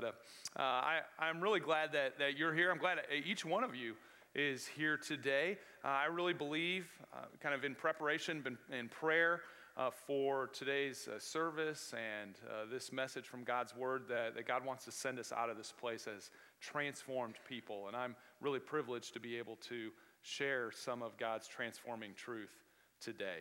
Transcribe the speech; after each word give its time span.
But 0.00 0.14
uh, 0.56 0.62
uh, 0.62 0.62
I, 0.62 1.00
I'm 1.18 1.40
really 1.40 1.60
glad 1.60 1.92
that, 1.92 2.18
that 2.18 2.38
you're 2.38 2.54
here. 2.54 2.70
I'm 2.70 2.78
glad 2.78 2.98
each 3.26 3.44
one 3.44 3.64
of 3.64 3.74
you 3.74 3.94
is 4.34 4.66
here 4.66 4.96
today. 4.96 5.58
Uh, 5.84 5.88
I 5.88 6.04
really 6.06 6.32
believe, 6.32 6.86
uh, 7.12 7.26
kind 7.40 7.54
of 7.54 7.64
in 7.64 7.74
preparation, 7.74 8.42
in 8.72 8.88
prayer 8.88 9.42
uh, 9.76 9.90
for 9.90 10.48
today's 10.48 11.08
uh, 11.08 11.18
service 11.18 11.92
and 11.94 12.34
this 12.70 12.92
message 12.92 13.26
from 13.26 13.44
God's 13.44 13.76
Word, 13.76 14.04
that, 14.08 14.34
that 14.36 14.46
God 14.46 14.64
wants 14.64 14.84
to 14.86 14.92
send 14.92 15.18
us 15.18 15.32
out 15.32 15.50
of 15.50 15.58
this 15.58 15.72
place 15.72 16.06
as 16.06 16.30
transformed 16.60 17.34
people. 17.46 17.88
And 17.88 17.96
I'm 17.96 18.16
really 18.40 18.60
privileged 18.60 19.12
to 19.14 19.20
be 19.20 19.36
able 19.36 19.56
to 19.68 19.90
share 20.22 20.70
some 20.72 21.02
of 21.02 21.16
God's 21.18 21.46
transforming 21.46 22.12
truth 22.14 22.54
today. 23.02 23.40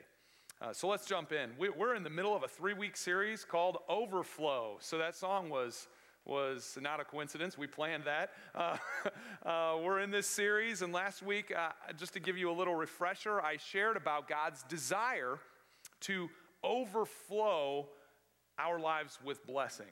Uh, 0.62 0.74
so 0.74 0.90
let's 0.90 1.06
jump 1.06 1.32
in. 1.32 1.52
We, 1.58 1.70
are 1.70 1.96
in 1.96 2.04
the 2.04 2.10
middle 2.10 2.36
of 2.36 2.44
a 2.44 2.50
three 2.50 2.74
week 2.74 2.98
series 2.98 3.46
called 3.46 3.78
Overflow. 3.88 4.78
So 4.82 4.98
that 4.98 5.16
song 5.16 5.50
was. 5.50 5.88
Was 6.30 6.78
not 6.80 7.00
a 7.00 7.04
coincidence. 7.04 7.58
We 7.58 7.66
planned 7.66 8.04
that. 8.04 8.30
Uh, 8.54 8.78
uh, 9.44 9.78
we're 9.82 10.00
in 10.00 10.12
this 10.12 10.28
series, 10.28 10.84
and 10.84 10.94
last 10.94 11.24
week, 11.24 11.52
uh, 11.52 11.70
just 11.98 12.14
to 12.14 12.20
give 12.20 12.38
you 12.38 12.52
a 12.52 12.54
little 12.54 12.76
refresher, 12.76 13.42
I 13.42 13.58
shared 13.58 13.98
about 13.98 14.28
God's 14.28 14.62
desire 14.70 15.40
to 16.02 16.30
overflow 16.64 17.90
our 18.60 18.80
lives 18.80 19.18
with 19.26 19.44
blessing. 19.48 19.88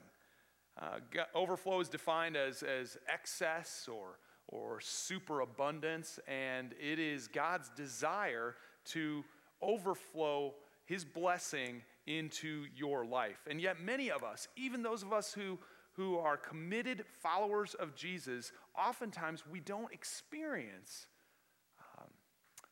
Uh, 0.80 1.00
overflow 1.34 1.80
is 1.80 1.88
defined 1.88 2.36
as, 2.36 2.62
as 2.62 2.96
excess 3.12 3.88
or, 3.92 4.20
or 4.46 4.78
superabundance, 4.80 6.20
and 6.28 6.72
it 6.80 7.00
is 7.00 7.26
God's 7.26 7.68
desire 7.70 8.54
to 8.84 9.24
overflow 9.60 10.54
his 10.84 11.04
blessing 11.04 11.82
into 12.06 12.66
your 12.76 13.04
life. 13.04 13.40
And 13.50 13.60
yet, 13.60 13.80
many 13.82 14.12
of 14.12 14.22
us, 14.22 14.46
even 14.56 14.84
those 14.84 15.02
of 15.02 15.12
us 15.12 15.32
who, 15.32 15.58
who 15.98 16.16
are 16.16 16.36
committed 16.36 17.04
followers 17.20 17.74
of 17.74 17.96
Jesus, 17.96 18.52
oftentimes 18.78 19.42
we 19.50 19.58
don't 19.58 19.92
experience 19.92 21.08
um, 21.98 22.06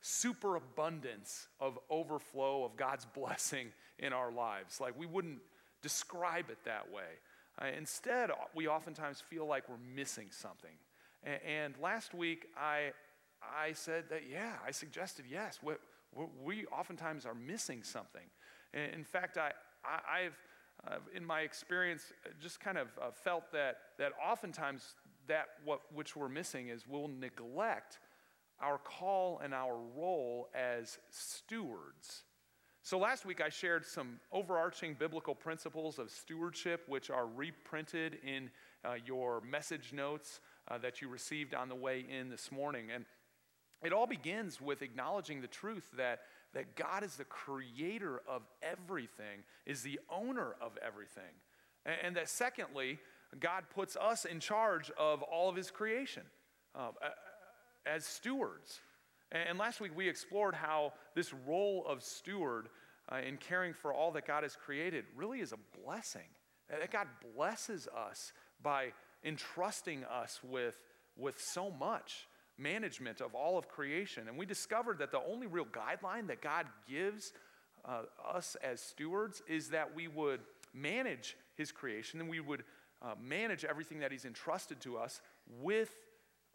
superabundance 0.00 1.48
of 1.58 1.76
overflow 1.90 2.64
of 2.64 2.76
God's 2.76 3.04
blessing 3.14 3.72
in 3.98 4.12
our 4.12 4.30
lives. 4.30 4.80
Like 4.80 4.96
we 4.96 5.06
wouldn't 5.06 5.40
describe 5.82 6.50
it 6.50 6.58
that 6.66 6.92
way. 6.92 7.18
Uh, 7.60 7.66
instead, 7.76 8.30
we 8.54 8.68
oftentimes 8.68 9.20
feel 9.20 9.44
like 9.44 9.68
we're 9.68 9.74
missing 9.92 10.28
something. 10.30 10.78
And, 11.24 11.40
and 11.44 11.74
last 11.82 12.14
week, 12.14 12.46
I, 12.56 12.92
I 13.42 13.72
said 13.72 14.04
that, 14.10 14.22
yeah, 14.30 14.52
I 14.64 14.70
suggested 14.70 15.24
yes. 15.28 15.58
We, 15.64 15.74
we 16.44 16.64
oftentimes 16.66 17.26
are 17.26 17.34
missing 17.34 17.82
something. 17.82 18.22
In 18.72 19.02
fact, 19.02 19.36
I, 19.36 19.50
I, 19.84 20.20
have 20.20 20.36
uh, 20.86 20.96
in 21.14 21.24
my 21.24 21.40
experience, 21.40 22.12
just 22.40 22.60
kind 22.60 22.78
of 22.78 22.88
uh, 23.00 23.10
felt 23.10 23.50
that, 23.52 23.78
that 23.98 24.12
oftentimes 24.24 24.94
that 25.26 25.46
what, 25.64 25.80
which 25.92 26.14
we're 26.14 26.28
missing 26.28 26.68
is 26.68 26.84
we'll 26.88 27.08
neglect 27.08 27.98
our 28.60 28.78
call 28.78 29.40
and 29.42 29.52
our 29.52 29.76
role 29.96 30.48
as 30.54 30.98
stewards. 31.10 32.22
So 32.82 32.98
last 32.98 33.26
week 33.26 33.40
I 33.40 33.48
shared 33.48 33.84
some 33.84 34.20
overarching 34.30 34.94
biblical 34.94 35.34
principles 35.34 35.98
of 35.98 36.10
stewardship, 36.10 36.84
which 36.86 37.10
are 37.10 37.26
reprinted 37.26 38.18
in 38.24 38.50
uh, 38.84 38.94
your 39.04 39.40
message 39.40 39.92
notes 39.92 40.40
uh, 40.68 40.78
that 40.78 41.02
you 41.02 41.08
received 41.08 41.52
on 41.54 41.68
the 41.68 41.74
way 41.74 42.06
in 42.08 42.28
this 42.28 42.52
morning. 42.52 42.90
And 42.94 43.04
it 43.82 43.92
all 43.92 44.06
begins 44.06 44.60
with 44.60 44.82
acknowledging 44.82 45.40
the 45.40 45.48
truth 45.48 45.88
that, 45.96 46.20
that 46.56 46.74
God 46.74 47.04
is 47.04 47.16
the 47.16 47.24
creator 47.24 48.22
of 48.26 48.40
everything, 48.62 49.44
is 49.66 49.82
the 49.82 50.00
owner 50.10 50.56
of 50.58 50.78
everything. 50.84 51.22
And, 51.84 51.96
and 52.02 52.16
that 52.16 52.30
secondly, 52.30 52.98
God 53.38 53.64
puts 53.74 53.94
us 53.94 54.24
in 54.24 54.40
charge 54.40 54.90
of 54.98 55.22
all 55.22 55.50
of 55.50 55.56
his 55.56 55.70
creation 55.70 56.22
uh, 56.74 56.92
as 57.84 58.06
stewards. 58.06 58.80
And 59.30 59.58
last 59.58 59.82
week 59.82 59.92
we 59.94 60.08
explored 60.08 60.54
how 60.54 60.94
this 61.14 61.34
role 61.46 61.84
of 61.86 62.02
steward 62.02 62.68
uh, 63.12 63.16
in 63.16 63.36
caring 63.36 63.74
for 63.74 63.92
all 63.92 64.10
that 64.12 64.26
God 64.26 64.42
has 64.42 64.56
created 64.56 65.04
really 65.14 65.40
is 65.40 65.52
a 65.52 65.58
blessing. 65.84 66.30
That 66.70 66.90
God 66.90 67.06
blesses 67.34 67.86
us 67.86 68.32
by 68.62 68.92
entrusting 69.22 70.04
us 70.04 70.40
with, 70.42 70.76
with 71.18 71.38
so 71.38 71.70
much 71.70 72.26
management 72.58 73.20
of 73.20 73.34
all 73.34 73.58
of 73.58 73.68
creation. 73.68 74.28
And 74.28 74.36
we 74.36 74.46
discovered 74.46 74.98
that 74.98 75.10
the 75.10 75.20
only 75.20 75.46
real 75.46 75.66
guideline 75.66 76.26
that 76.28 76.40
God 76.40 76.66
gives 76.88 77.32
uh, 77.84 78.02
us 78.34 78.56
as 78.62 78.80
stewards 78.80 79.42
is 79.48 79.70
that 79.70 79.94
we 79.94 80.08
would 80.08 80.40
manage 80.74 81.36
His 81.56 81.72
creation 81.72 82.20
and 82.20 82.28
we 82.28 82.40
would 82.40 82.64
uh, 83.02 83.14
manage 83.22 83.64
everything 83.64 84.00
that 84.00 84.12
He's 84.12 84.24
entrusted 84.24 84.80
to 84.80 84.96
us 84.96 85.20
with, 85.60 85.94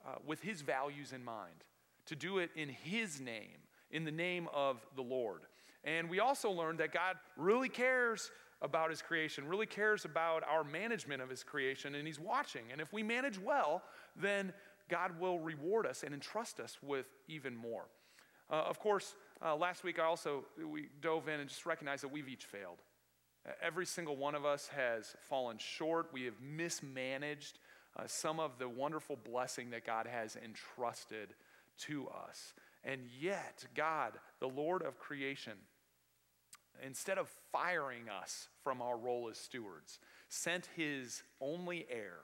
uh, 0.05 0.15
with 0.25 0.41
His 0.41 0.61
values 0.61 1.13
in 1.13 1.23
mind, 1.23 1.63
to 2.07 2.15
do 2.15 2.39
it 2.39 2.49
in 2.55 2.69
His 2.69 3.21
name, 3.21 3.59
in 3.91 4.03
the 4.03 4.11
name 4.11 4.47
of 4.53 4.85
the 4.95 5.03
Lord. 5.03 5.41
And 5.83 6.09
we 6.09 6.19
also 6.19 6.51
learned 6.51 6.79
that 6.79 6.93
God 6.93 7.15
really 7.37 7.69
cares 7.69 8.31
about 8.61 8.89
His 8.89 9.01
creation, 9.01 9.47
really 9.47 9.65
cares 9.65 10.05
about 10.05 10.43
our 10.47 10.63
management 10.63 11.21
of 11.21 11.29
His 11.29 11.43
creation, 11.43 11.95
and 11.95 12.05
He's 12.05 12.19
watching. 12.19 12.63
And 12.71 12.81
if 12.81 12.91
we 12.93 13.03
manage 13.03 13.39
well, 13.39 13.83
then 14.15 14.53
God 14.91 15.19
will 15.19 15.39
reward 15.39 15.87
us 15.87 16.03
and 16.03 16.13
entrust 16.13 16.59
us 16.59 16.77
with 16.83 17.07
even 17.27 17.55
more. 17.55 17.85
Uh, 18.51 18.55
of 18.67 18.77
course, 18.79 19.15
uh, 19.43 19.55
last 19.55 19.83
week 19.83 19.97
I 19.97 20.03
also 20.03 20.43
we 20.69 20.89
dove 21.01 21.29
in 21.29 21.39
and 21.39 21.49
just 21.49 21.65
recognized 21.65 22.03
that 22.03 22.11
we've 22.11 22.27
each 22.27 22.45
failed. 22.45 22.79
Every 23.63 23.87
single 23.87 24.17
one 24.17 24.35
of 24.35 24.45
us 24.45 24.67
has 24.67 25.15
fallen 25.21 25.57
short. 25.57 26.09
We 26.13 26.25
have 26.25 26.35
mismanaged 26.39 27.57
uh, 27.97 28.03
some 28.05 28.39
of 28.39 28.59
the 28.59 28.69
wonderful 28.69 29.15
blessing 29.15 29.71
that 29.71 29.85
God 29.85 30.05
has 30.05 30.35
entrusted 30.35 31.33
to 31.85 32.07
us. 32.09 32.53
And 32.83 33.01
yet, 33.19 33.65
God, 33.75 34.13
the 34.39 34.47
Lord 34.47 34.83
of 34.83 34.99
creation, 34.99 35.53
instead 36.85 37.17
of 37.17 37.31
firing 37.51 38.09
us 38.09 38.49
from 38.63 38.81
our 38.81 38.97
role 38.97 39.29
as 39.31 39.37
stewards, 39.37 39.99
sent 40.29 40.69
his 40.75 41.23
only 41.39 41.87
heir 41.89 42.19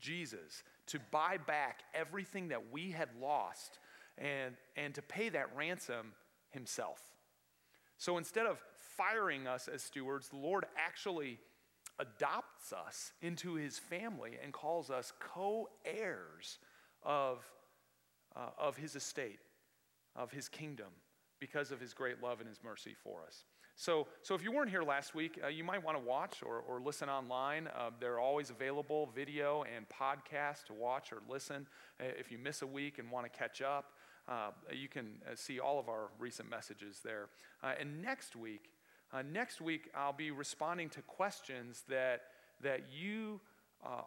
Jesus, 0.00 0.62
to 0.86 0.98
buy 1.10 1.38
back 1.46 1.80
everything 1.94 2.48
that 2.48 2.72
we 2.72 2.90
had 2.90 3.08
lost 3.20 3.78
and, 4.18 4.54
and 4.76 4.94
to 4.94 5.02
pay 5.02 5.28
that 5.28 5.54
ransom 5.56 6.12
himself. 6.50 7.00
So 7.98 8.18
instead 8.18 8.46
of 8.46 8.58
firing 8.96 9.46
us 9.46 9.68
as 9.68 9.82
stewards, 9.82 10.28
the 10.28 10.36
Lord 10.36 10.66
actually 10.76 11.38
adopts 11.98 12.72
us 12.72 13.12
into 13.22 13.54
his 13.54 13.78
family 13.78 14.32
and 14.42 14.52
calls 14.52 14.90
us 14.90 15.12
co 15.18 15.68
heirs 15.84 16.58
of, 17.02 17.44
uh, 18.34 18.50
of 18.58 18.76
his 18.76 18.96
estate, 18.96 19.40
of 20.14 20.30
his 20.30 20.48
kingdom, 20.48 20.88
because 21.40 21.70
of 21.70 21.80
his 21.80 21.94
great 21.94 22.22
love 22.22 22.40
and 22.40 22.48
his 22.48 22.60
mercy 22.62 22.94
for 23.02 23.22
us. 23.26 23.44
So, 23.78 24.06
so 24.22 24.34
if 24.34 24.42
you 24.42 24.52
weren't 24.52 24.70
here 24.70 24.82
last 24.82 25.14
week, 25.14 25.38
uh, 25.44 25.48
you 25.48 25.62
might 25.62 25.84
want 25.84 25.98
to 25.98 26.02
watch 26.02 26.42
or, 26.42 26.64
or 26.66 26.80
listen 26.80 27.10
online. 27.10 27.68
Uh, 27.68 27.90
they're 28.00 28.18
always 28.18 28.48
available, 28.48 29.10
video 29.14 29.64
and 29.64 29.86
podcast 29.90 30.64
to 30.68 30.72
watch 30.72 31.12
or 31.12 31.18
listen. 31.28 31.66
Uh, 32.00 32.04
if 32.18 32.32
you 32.32 32.38
miss 32.38 32.62
a 32.62 32.66
week 32.66 32.98
and 32.98 33.10
want 33.10 33.30
to 33.30 33.38
catch 33.38 33.60
up, 33.60 33.92
uh, 34.28 34.50
you 34.72 34.88
can 34.88 35.18
uh, 35.30 35.34
see 35.34 35.60
all 35.60 35.78
of 35.78 35.90
our 35.90 36.08
recent 36.18 36.48
messages 36.48 37.00
there. 37.04 37.28
Uh, 37.62 37.72
and 37.78 38.00
next 38.00 38.34
week, 38.34 38.70
next 39.30 39.60
week 39.60 39.90
I'll 39.94 40.12
be 40.12 40.30
responding 40.30 40.88
to 40.90 41.02
questions 41.02 41.84
that 41.88 42.22
that 42.62 42.80
you 42.90 43.40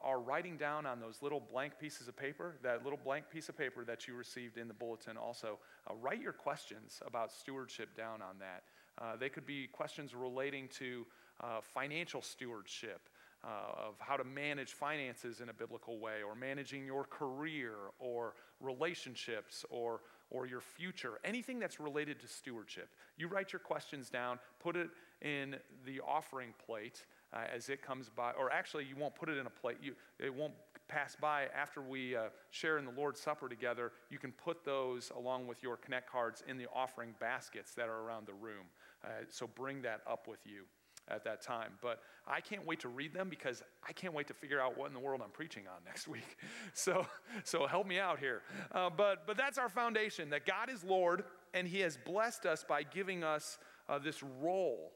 are 0.03 0.19
writing 0.19 0.57
down 0.57 0.85
on 0.85 0.99
those 0.99 1.21
little 1.21 1.39
blank 1.39 1.73
pieces 1.79 2.07
of 2.07 2.17
paper, 2.17 2.55
that 2.63 2.83
little 2.83 2.99
blank 3.01 3.29
piece 3.31 3.47
of 3.47 3.57
paper 3.57 3.85
that 3.85 4.07
you 4.07 4.15
received 4.15 4.57
in 4.57 4.67
the 4.67 4.73
bulletin 4.73 5.15
also, 5.15 5.57
write 6.01 6.19
your 6.19 6.33
questions 6.33 7.01
about 7.05 7.31
stewardship 7.31 7.95
down 7.95 8.21
on 8.21 8.39
that. 8.39 8.63
Uh, 8.99 9.15
they 9.17 9.29
could 9.29 9.45
be 9.45 9.67
questions 9.67 10.13
relating 10.13 10.67
to 10.67 11.05
uh, 11.41 11.61
financial 11.61 12.21
stewardship. 12.21 13.01
Uh, 13.41 13.87
of 13.87 13.95
how 13.99 14.17
to 14.17 14.25
manage 14.25 14.73
finances 14.73 15.39
in 15.39 15.47
a 15.47 15.53
biblical 15.53 15.97
way, 15.97 16.15
or 16.27 16.35
managing 16.35 16.85
your 16.85 17.05
career, 17.05 17.71
or 17.97 18.33
relationships, 18.59 19.63
or, 19.69 20.01
or 20.29 20.45
your 20.45 20.59
future, 20.59 21.21
anything 21.23 21.57
that's 21.57 21.79
related 21.79 22.19
to 22.19 22.27
stewardship. 22.27 22.89
You 23.17 23.29
write 23.29 23.53
your 23.53 23.61
questions 23.61 24.09
down, 24.09 24.39
put 24.59 24.75
it 24.75 24.89
in 25.21 25.55
the 25.85 26.01
offering 26.05 26.53
plate, 26.65 27.05
uh, 27.31 27.45
as 27.55 27.69
it 27.69 27.81
comes 27.81 28.09
by, 28.09 28.31
or 28.31 28.51
actually, 28.51 28.83
you 28.83 28.97
won't 28.97 29.15
put 29.15 29.29
it 29.29 29.37
in 29.37 29.45
a 29.45 29.49
plate. 29.49 29.77
You, 29.81 29.93
it 30.19 30.33
won't 30.33 30.53
pass 30.89 31.15
by 31.15 31.47
after 31.55 31.81
we 31.81 32.17
uh, 32.17 32.23
share 32.51 32.77
in 32.77 32.83
the 32.83 32.91
Lord's 32.91 33.21
Supper 33.21 33.47
together. 33.47 33.93
You 34.09 34.17
can 34.17 34.33
put 34.33 34.65
those 34.65 35.11
along 35.15 35.47
with 35.47 35.63
your 35.63 35.77
Connect 35.77 36.11
cards 36.11 36.43
in 36.47 36.57
the 36.57 36.67
offering 36.75 37.13
baskets 37.19 37.73
that 37.75 37.87
are 37.87 38.01
around 38.01 38.27
the 38.27 38.33
room. 38.33 38.65
Uh, 39.03 39.07
so 39.29 39.47
bring 39.47 39.81
that 39.83 40.01
up 40.09 40.27
with 40.27 40.39
you 40.45 40.63
at 41.09 41.23
that 41.23 41.41
time. 41.41 41.73
But 41.81 42.01
I 42.27 42.41
can't 42.41 42.65
wait 42.65 42.79
to 42.81 42.89
read 42.89 43.13
them 43.13 43.29
because 43.29 43.63
I 43.87 43.93
can't 43.93 44.13
wait 44.13 44.27
to 44.27 44.33
figure 44.33 44.61
out 44.61 44.77
what 44.77 44.87
in 44.87 44.93
the 44.93 44.99
world 44.99 45.21
I'm 45.23 45.31
preaching 45.31 45.63
on 45.67 45.81
next 45.85 46.07
week. 46.07 46.37
So, 46.73 47.05
so 47.43 47.67
help 47.67 47.87
me 47.87 47.99
out 47.99 48.19
here. 48.19 48.41
Uh, 48.71 48.89
but, 48.89 49.25
but 49.25 49.37
that's 49.37 49.57
our 49.57 49.69
foundation 49.69 50.29
that 50.31 50.45
God 50.45 50.69
is 50.69 50.83
Lord 50.83 51.23
and 51.53 51.67
He 51.67 51.79
has 51.79 51.97
blessed 51.97 52.45
us 52.45 52.63
by 52.67 52.83
giving 52.83 53.23
us 53.23 53.57
uh, 53.87 53.97
this 53.97 54.21
role 54.41 54.91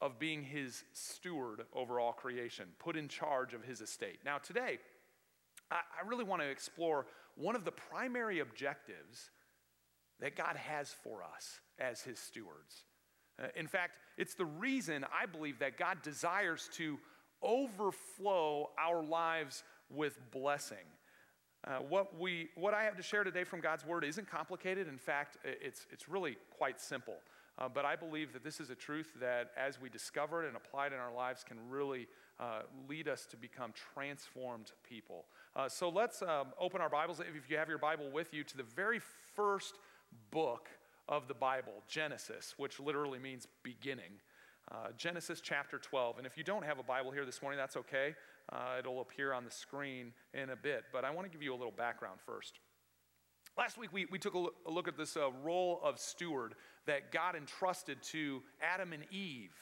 of 0.00 0.18
being 0.18 0.42
his 0.42 0.84
steward 0.92 1.62
over 1.72 1.98
all 1.98 2.12
creation, 2.12 2.66
put 2.78 2.96
in 2.96 3.08
charge 3.08 3.54
of 3.54 3.64
his 3.64 3.80
estate. 3.80 4.18
Now, 4.24 4.38
today, 4.38 4.78
I, 5.70 5.76
I 5.76 6.06
really 6.06 6.24
want 6.24 6.42
to 6.42 6.48
explore 6.48 7.06
one 7.36 7.56
of 7.56 7.64
the 7.64 7.72
primary 7.72 8.40
objectives 8.40 9.30
that 10.20 10.36
God 10.36 10.56
has 10.56 10.94
for 11.02 11.22
us 11.22 11.60
as 11.78 12.02
his 12.02 12.18
stewards. 12.18 12.84
Uh, 13.42 13.46
in 13.56 13.66
fact, 13.66 13.98
it's 14.16 14.34
the 14.34 14.44
reason 14.44 15.04
I 15.12 15.26
believe 15.26 15.58
that 15.58 15.76
God 15.76 16.02
desires 16.02 16.68
to 16.74 16.98
overflow 17.42 18.70
our 18.78 19.02
lives 19.02 19.64
with 19.90 20.18
blessing. 20.30 20.86
Uh, 21.66 21.78
what, 21.78 22.18
we, 22.20 22.48
what 22.56 22.74
I 22.74 22.84
have 22.84 22.96
to 22.96 23.02
share 23.02 23.24
today 23.24 23.44
from 23.44 23.60
God's 23.60 23.86
Word 23.86 24.04
isn't 24.04 24.30
complicated. 24.30 24.86
In 24.86 24.98
fact, 24.98 25.38
it's, 25.44 25.86
it's 25.90 26.08
really 26.08 26.36
quite 26.56 26.80
simple. 26.80 27.16
Uh, 27.56 27.68
but 27.72 27.84
I 27.84 27.96
believe 27.96 28.32
that 28.32 28.42
this 28.42 28.60
is 28.60 28.70
a 28.70 28.74
truth 28.74 29.12
that, 29.20 29.52
as 29.56 29.80
we 29.80 29.88
discover 29.88 30.44
it 30.44 30.48
and 30.48 30.56
apply 30.56 30.88
it 30.88 30.92
in 30.92 30.98
our 30.98 31.14
lives, 31.14 31.44
can 31.44 31.56
really 31.70 32.08
uh, 32.40 32.62
lead 32.88 33.06
us 33.08 33.26
to 33.26 33.36
become 33.36 33.72
transformed 33.94 34.72
people. 34.88 35.24
Uh, 35.54 35.68
so 35.68 35.88
let's 35.88 36.20
um, 36.22 36.48
open 36.58 36.80
our 36.80 36.88
Bibles, 36.88 37.20
if 37.20 37.48
you 37.48 37.56
have 37.56 37.68
your 37.68 37.78
Bible 37.78 38.10
with 38.10 38.34
you, 38.34 38.42
to 38.42 38.56
the 38.56 38.64
very 38.64 39.00
first 39.34 39.78
book 40.30 40.68
of 41.08 41.28
the 41.28 41.34
Bible, 41.34 41.72
Genesis, 41.88 42.54
which 42.56 42.80
literally 42.80 43.18
means 43.18 43.46
beginning. 43.62 44.20
Uh, 44.70 44.88
Genesis 44.96 45.40
chapter 45.42 45.78
12. 45.78 46.18
And 46.18 46.26
if 46.26 46.38
you 46.38 46.44
don't 46.44 46.64
have 46.64 46.78
a 46.78 46.82
Bible 46.82 47.10
here 47.10 47.26
this 47.26 47.42
morning, 47.42 47.58
that's 47.58 47.76
okay. 47.76 48.14
Uh, 48.50 48.76
it'll 48.78 49.00
appear 49.00 49.32
on 49.32 49.44
the 49.44 49.50
screen 49.50 50.12
in 50.32 50.50
a 50.50 50.56
bit. 50.56 50.84
But 50.92 51.04
I 51.04 51.10
want 51.10 51.26
to 51.26 51.30
give 51.30 51.42
you 51.42 51.52
a 51.52 51.56
little 51.56 51.72
background 51.76 52.20
first. 52.24 52.60
Last 53.58 53.78
week, 53.78 53.92
we, 53.92 54.06
we 54.06 54.18
took 54.18 54.34
a 54.34 54.38
look, 54.38 54.54
a 54.66 54.70
look 54.70 54.88
at 54.88 54.96
this 54.96 55.16
uh, 55.16 55.30
role 55.44 55.80
of 55.84 55.98
steward 55.98 56.54
that 56.86 57.12
God 57.12 57.36
entrusted 57.36 58.02
to 58.04 58.42
Adam 58.62 58.92
and 58.92 59.04
Eve 59.12 59.52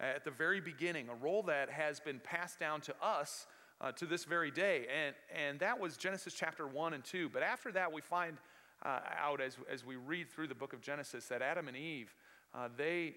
at 0.00 0.24
the 0.24 0.30
very 0.30 0.60
beginning, 0.60 1.08
a 1.08 1.14
role 1.14 1.42
that 1.44 1.70
has 1.70 2.00
been 2.00 2.20
passed 2.20 2.58
down 2.58 2.80
to 2.82 2.94
us 3.02 3.46
uh, 3.80 3.92
to 3.92 4.06
this 4.06 4.24
very 4.24 4.50
day. 4.50 4.86
And, 5.04 5.14
and 5.34 5.60
that 5.60 5.78
was 5.78 5.96
Genesis 5.96 6.34
chapter 6.34 6.66
1 6.66 6.94
and 6.94 7.04
2. 7.04 7.28
But 7.28 7.42
after 7.42 7.72
that, 7.72 7.92
we 7.92 8.00
find 8.00 8.36
uh, 8.84 9.00
out 9.18 9.40
as, 9.40 9.56
as 9.70 9.84
we 9.84 9.96
read 9.96 10.30
through 10.30 10.48
the 10.48 10.54
book 10.54 10.72
of 10.72 10.80
Genesis 10.80 11.26
that 11.26 11.42
Adam 11.42 11.68
and 11.68 11.76
Eve, 11.76 12.14
uh, 12.54 12.68
they, 12.76 13.14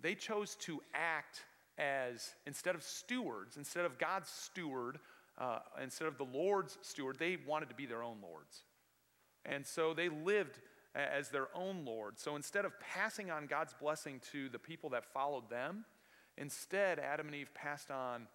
they 0.00 0.14
chose 0.14 0.56
to 0.56 0.80
act 0.94 1.44
as, 1.78 2.34
instead 2.46 2.74
of 2.74 2.82
stewards, 2.82 3.56
instead 3.56 3.84
of 3.84 3.98
God's 3.98 4.28
steward, 4.28 4.98
uh, 5.38 5.60
instead 5.82 6.08
of 6.08 6.18
the 6.18 6.24
Lord's 6.24 6.78
steward, 6.82 7.18
they 7.18 7.38
wanted 7.46 7.68
to 7.68 7.74
be 7.74 7.86
their 7.86 8.02
own 8.02 8.18
lords. 8.22 8.64
And 9.44 9.66
so 9.66 9.94
they 9.94 10.08
lived 10.08 10.60
as 10.94 11.30
their 11.30 11.48
own 11.54 11.84
Lord. 11.84 12.18
So 12.18 12.36
instead 12.36 12.64
of 12.64 12.78
passing 12.78 13.30
on 13.30 13.46
God's 13.46 13.72
blessing 13.72 14.20
to 14.32 14.48
the 14.50 14.58
people 14.58 14.90
that 14.90 15.04
followed 15.04 15.48
them, 15.48 15.84
instead, 16.36 16.98
Adam 16.98 17.26
and 17.26 17.34
Eve 17.34 17.52
passed 17.54 17.90
on 17.90 18.26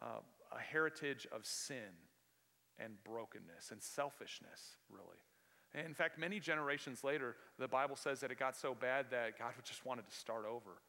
uh, 0.00 0.20
a 0.50 0.58
heritage 0.58 1.26
of 1.30 1.44
sin 1.44 1.92
and 2.78 2.94
brokenness 3.04 3.70
and 3.70 3.82
selfishness, 3.82 4.76
really. 4.88 5.18
In 5.74 5.94
fact, 5.94 6.18
many 6.18 6.40
generations 6.40 7.04
later, 7.04 7.36
the 7.58 7.68
Bible 7.68 7.96
says 7.96 8.20
that 8.20 8.30
it 8.30 8.38
got 8.38 8.56
so 8.56 8.74
bad 8.74 9.06
that 9.10 9.38
God 9.38 9.52
just 9.64 9.86
wanted 9.86 10.08
to 10.08 10.14
start 10.14 10.44
over 10.46 10.80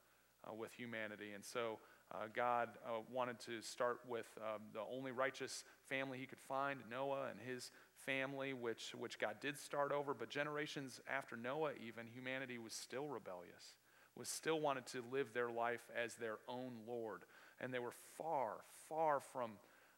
uh, 0.48 0.54
with 0.54 0.74
humanity. 0.74 1.32
And 1.36 1.44
so 1.46 1.78
uh, 2.12 2.26
God 2.34 2.70
uh, 2.86 3.02
wanted 3.12 3.40
to 3.42 3.62
start 3.62 4.00
with 4.08 4.26
um, 4.38 4.62
the 4.74 4.82
only 4.92 5.12
righteous 5.12 5.64
family 5.88 6.18
he 6.18 6.26
could 6.26 6.40
find, 6.40 6.80
Noah 6.90 7.28
and 7.30 7.40
his 7.40 7.72
family, 8.06 8.54
which, 8.54 8.94
which 8.98 9.20
God 9.20 9.36
did 9.40 9.58
start 9.58 9.92
over, 9.92 10.14
but 10.14 10.30
generations 10.30 11.00
after 11.08 11.38
Noah, 11.38 11.72
even, 11.86 12.08
humanity 12.08 12.58
was 12.58 12.74
still 12.74 13.06
rebellious, 13.06 13.76
was 14.18 14.28
still 14.28 14.60
wanted 14.60 14.88
to 14.88 15.04
live 15.12 15.34
their 15.34 15.52
life 15.52 15.90
as 15.96 16.16
their 16.16 16.38
own 16.48 16.72
Lord. 16.88 17.22
And 17.60 17.72
they 17.72 17.80
were 17.80 17.94
far, 18.18 18.54
far 18.90 19.20
from 19.20 19.52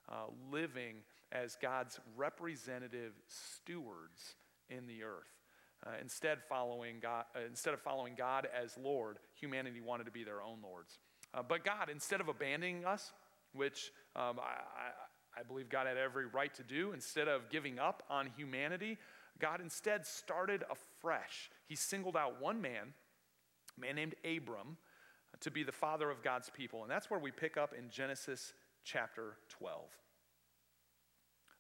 uh, 0.10 0.26
living 0.52 0.98
as 1.32 1.58
God's 1.60 2.00
representative 2.18 3.14
stewards 3.28 4.36
in 4.76 4.88
the 4.88 5.04
earth. 5.04 5.28
Uh, 5.86 5.92
instead, 6.02 6.38
following 6.48 6.96
God, 7.02 7.26
uh, 7.36 7.40
instead 7.48 7.74
of 7.74 7.82
following 7.82 8.14
God 8.18 8.48
as 8.54 8.78
Lord, 8.78 9.18
humanity 9.40 9.82
wanted 9.82 10.06
to 10.06 10.12
be 10.12 10.24
their 10.24 10.42
own 10.42 10.60
lords. 10.64 10.98
Uh, 11.34 11.42
but 11.48 11.66
God, 11.66 11.90
instead 11.92 12.22
of 12.22 12.30
abandoning 12.30 12.86
us, 12.86 13.12
which 13.54 13.92
um, 14.16 14.40
I, 14.40 15.40
I 15.40 15.44
believe 15.44 15.70
God 15.70 15.88
had 15.88 15.98
every 15.98 16.26
right 16.26 16.54
to 16.56 16.64
do. 16.64 16.92
Instead 16.94 17.28
of 17.28 17.50
giving 17.50 17.80
up 17.80 18.04
on 18.10 18.30
humanity, 18.38 18.98
God 19.40 19.62
instead 19.62 20.06
started 20.06 20.64
afresh. 20.70 21.50
He 21.68 21.76
singled 21.76 22.16
out 22.16 22.42
one 22.42 22.62
man, 22.62 22.94
a 23.78 23.82
man 23.82 23.96
named 23.96 24.16
Abram, 24.24 24.78
to 25.42 25.52
be 25.52 25.64
the 25.64 25.72
father 25.72 26.10
of 26.10 26.24
God's 26.24 26.50
people. 26.50 26.84
And 26.84 26.92
that's 26.92 27.10
where 27.10 27.20
we 27.20 27.32
pick 27.32 27.58
up 27.58 27.74
in 27.78 27.90
Genesis 27.90 28.54
chapter 28.84 29.38
12. 29.50 29.82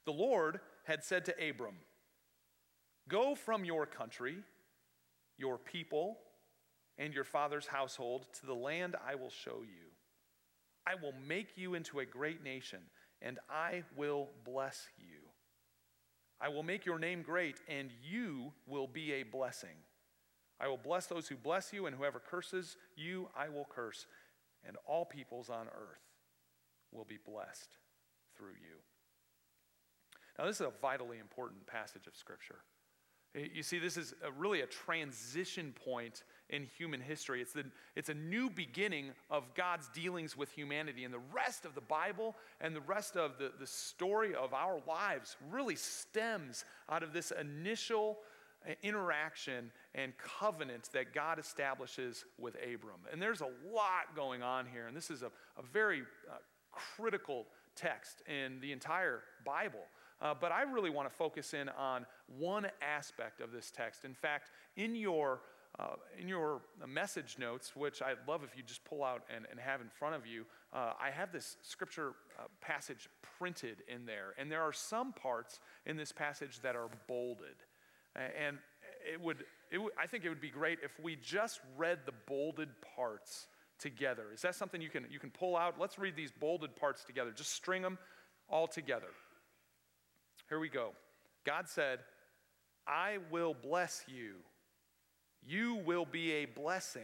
The 0.05 0.11
Lord 0.11 0.59
had 0.83 1.03
said 1.03 1.25
to 1.25 1.49
Abram, 1.49 1.75
Go 3.09 3.35
from 3.35 3.65
your 3.65 3.85
country, 3.85 4.37
your 5.37 5.57
people, 5.57 6.17
and 6.97 7.13
your 7.13 7.23
father's 7.23 7.67
household 7.67 8.27
to 8.39 8.45
the 8.45 8.53
land 8.53 8.95
I 9.05 9.15
will 9.15 9.29
show 9.29 9.61
you. 9.61 9.91
I 10.85 10.95
will 10.95 11.13
make 11.27 11.57
you 11.57 11.73
into 11.73 11.99
a 11.99 12.05
great 12.05 12.43
nation 12.43 12.79
and 13.23 13.39
I 13.49 13.83
will 13.95 14.29
bless 14.45 14.89
you. 14.97 15.21
I 16.41 16.49
will 16.49 16.63
make 16.63 16.85
your 16.85 16.99
name 16.99 17.21
great, 17.21 17.55
and 17.69 17.89
you 18.03 18.51
will 18.67 18.87
be 18.87 19.13
a 19.13 19.23
blessing. 19.23 19.77
I 20.59 20.67
will 20.67 20.77
bless 20.77 21.07
those 21.07 21.29
who 21.29 21.37
bless 21.37 21.71
you, 21.71 21.85
and 21.85 21.95
whoever 21.95 22.19
curses 22.19 22.75
you, 22.97 23.29
I 23.35 23.47
will 23.47 23.65
curse. 23.69 24.05
And 24.67 24.75
all 24.85 25.05
peoples 25.05 25.49
on 25.49 25.67
earth 25.67 26.03
will 26.91 27.05
be 27.05 27.17
blessed 27.25 27.77
through 28.37 28.55
you. 28.61 28.79
Now, 30.37 30.45
this 30.45 30.57
is 30.57 30.67
a 30.67 30.73
vitally 30.81 31.19
important 31.19 31.65
passage 31.65 32.07
of 32.07 32.15
Scripture. 32.15 32.59
You 33.35 33.63
see, 33.63 33.79
this 33.79 33.97
is 33.97 34.13
a, 34.23 34.31
really 34.31 34.61
a 34.61 34.67
transition 34.67 35.73
point 35.85 36.23
in 36.51 36.67
human 36.77 37.01
history. 37.01 37.41
It's, 37.41 37.53
the, 37.53 37.65
it's 37.95 38.09
a 38.09 38.13
new 38.13 38.47
beginning 38.47 39.11
of 39.31 39.55
God's 39.55 39.89
dealings 39.89 40.37
with 40.37 40.51
humanity. 40.51 41.03
And 41.03 41.11
the 41.11 41.21
rest 41.33 41.65
of 41.65 41.73
the 41.73 41.81
Bible 41.81 42.35
and 42.61 42.75
the 42.75 42.81
rest 42.81 43.17
of 43.17 43.39
the, 43.39 43.51
the 43.59 43.65
story 43.65 44.35
of 44.35 44.53
our 44.53 44.79
lives 44.87 45.35
really 45.49 45.75
stems 45.75 46.63
out 46.89 47.01
of 47.01 47.11
this 47.11 47.31
initial 47.31 48.19
uh, 48.69 48.73
interaction 48.83 49.71
and 49.95 50.13
covenant 50.17 50.89
that 50.93 51.11
God 51.11 51.39
establishes 51.39 52.25
with 52.37 52.55
Abram. 52.57 53.01
And 53.11 53.19
there's 53.19 53.41
a 53.41 53.49
lot 53.73 54.15
going 54.15 54.43
on 54.43 54.67
here. 54.71 54.85
And 54.85 54.95
this 54.95 55.09
is 55.09 55.23
a, 55.23 55.31
a 55.57 55.63
very 55.71 56.01
uh, 56.29 56.35
critical 56.71 57.47
text 57.75 58.21
in 58.27 58.59
the 58.61 58.71
entire 58.71 59.21
Bible. 59.43 59.85
Uh, 60.23 60.33
but 60.39 60.51
I 60.51 60.61
really 60.63 60.89
want 60.89 61.07
to 61.09 61.15
focus 61.15 61.53
in 61.53 61.69
on 61.69 62.05
one 62.39 62.67
aspect 62.81 63.41
of 63.41 63.51
this 63.51 63.69
text. 63.69 64.05
In 64.05 64.15
fact, 64.15 64.49
in 64.77 64.95
your 64.95 65.41
uh, 65.79 65.95
in 66.19 66.27
your 66.27 66.61
message 66.87 67.37
notes, 67.39 67.75
which 67.75 68.01
I'd 68.01 68.27
love 68.27 68.43
if 68.43 68.55
you 68.55 68.61
just 68.61 68.85
pull 68.85 69.03
out 69.03 69.23
and, 69.35 69.45
and 69.49 69.59
have 69.59 69.81
in 69.81 69.89
front 69.89 70.13
of 70.13 70.27
you, 70.27 70.45
uh, 70.71 70.93
I 71.01 71.09
have 71.09 71.31
this 71.31 71.57
scripture 71.63 72.13
uh, 72.37 72.43
passage 72.61 73.09
printed 73.39 73.77
in 73.87 74.05
there. 74.05 74.35
And 74.37 74.51
there 74.51 74.61
are 74.61 74.71
some 74.71 75.13
parts 75.13 75.59
in 75.87 75.97
this 75.97 76.11
passage 76.11 76.59
that 76.61 76.75
are 76.75 76.89
bolded. 77.07 77.55
And 78.15 78.59
it 79.11 79.19
would, 79.19 79.43
it 79.71 79.79
would, 79.79 79.93
I 79.99 80.05
think 80.05 80.25
it 80.25 80.29
would 80.29 80.41
be 80.41 80.51
great 80.51 80.77
if 80.83 80.91
we 81.01 81.15
just 81.15 81.59
read 81.75 82.01
the 82.05 82.13
bolded 82.27 82.69
parts 82.95 83.47
together. 83.79 84.25
Is 84.31 84.43
that 84.43 84.53
something 84.53 84.79
you 84.79 84.89
can, 84.89 85.07
you 85.09 85.17
can 85.17 85.31
pull 85.31 85.57
out? 85.57 85.79
Let's 85.79 85.97
read 85.97 86.15
these 86.15 86.31
bolded 86.31 86.75
parts 86.75 87.03
together. 87.03 87.31
Just 87.31 87.49
string 87.49 87.81
them 87.81 87.97
all 88.47 88.67
together. 88.67 89.07
Here 90.49 90.59
we 90.59 90.69
go. 90.69 90.91
God 91.45 91.67
said, 91.67 91.99
I 92.87 93.17
will 93.31 93.53
bless 93.53 94.03
you. 94.07 94.35
You 95.45 95.75
will 95.75 96.05
be 96.05 96.31
a 96.31 96.45
blessing. 96.45 97.01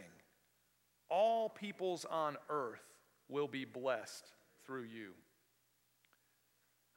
All 1.08 1.48
peoples 1.48 2.04
on 2.04 2.36
earth 2.48 2.84
will 3.28 3.48
be 3.48 3.64
blessed 3.64 4.24
through 4.64 4.84
you. 4.84 5.12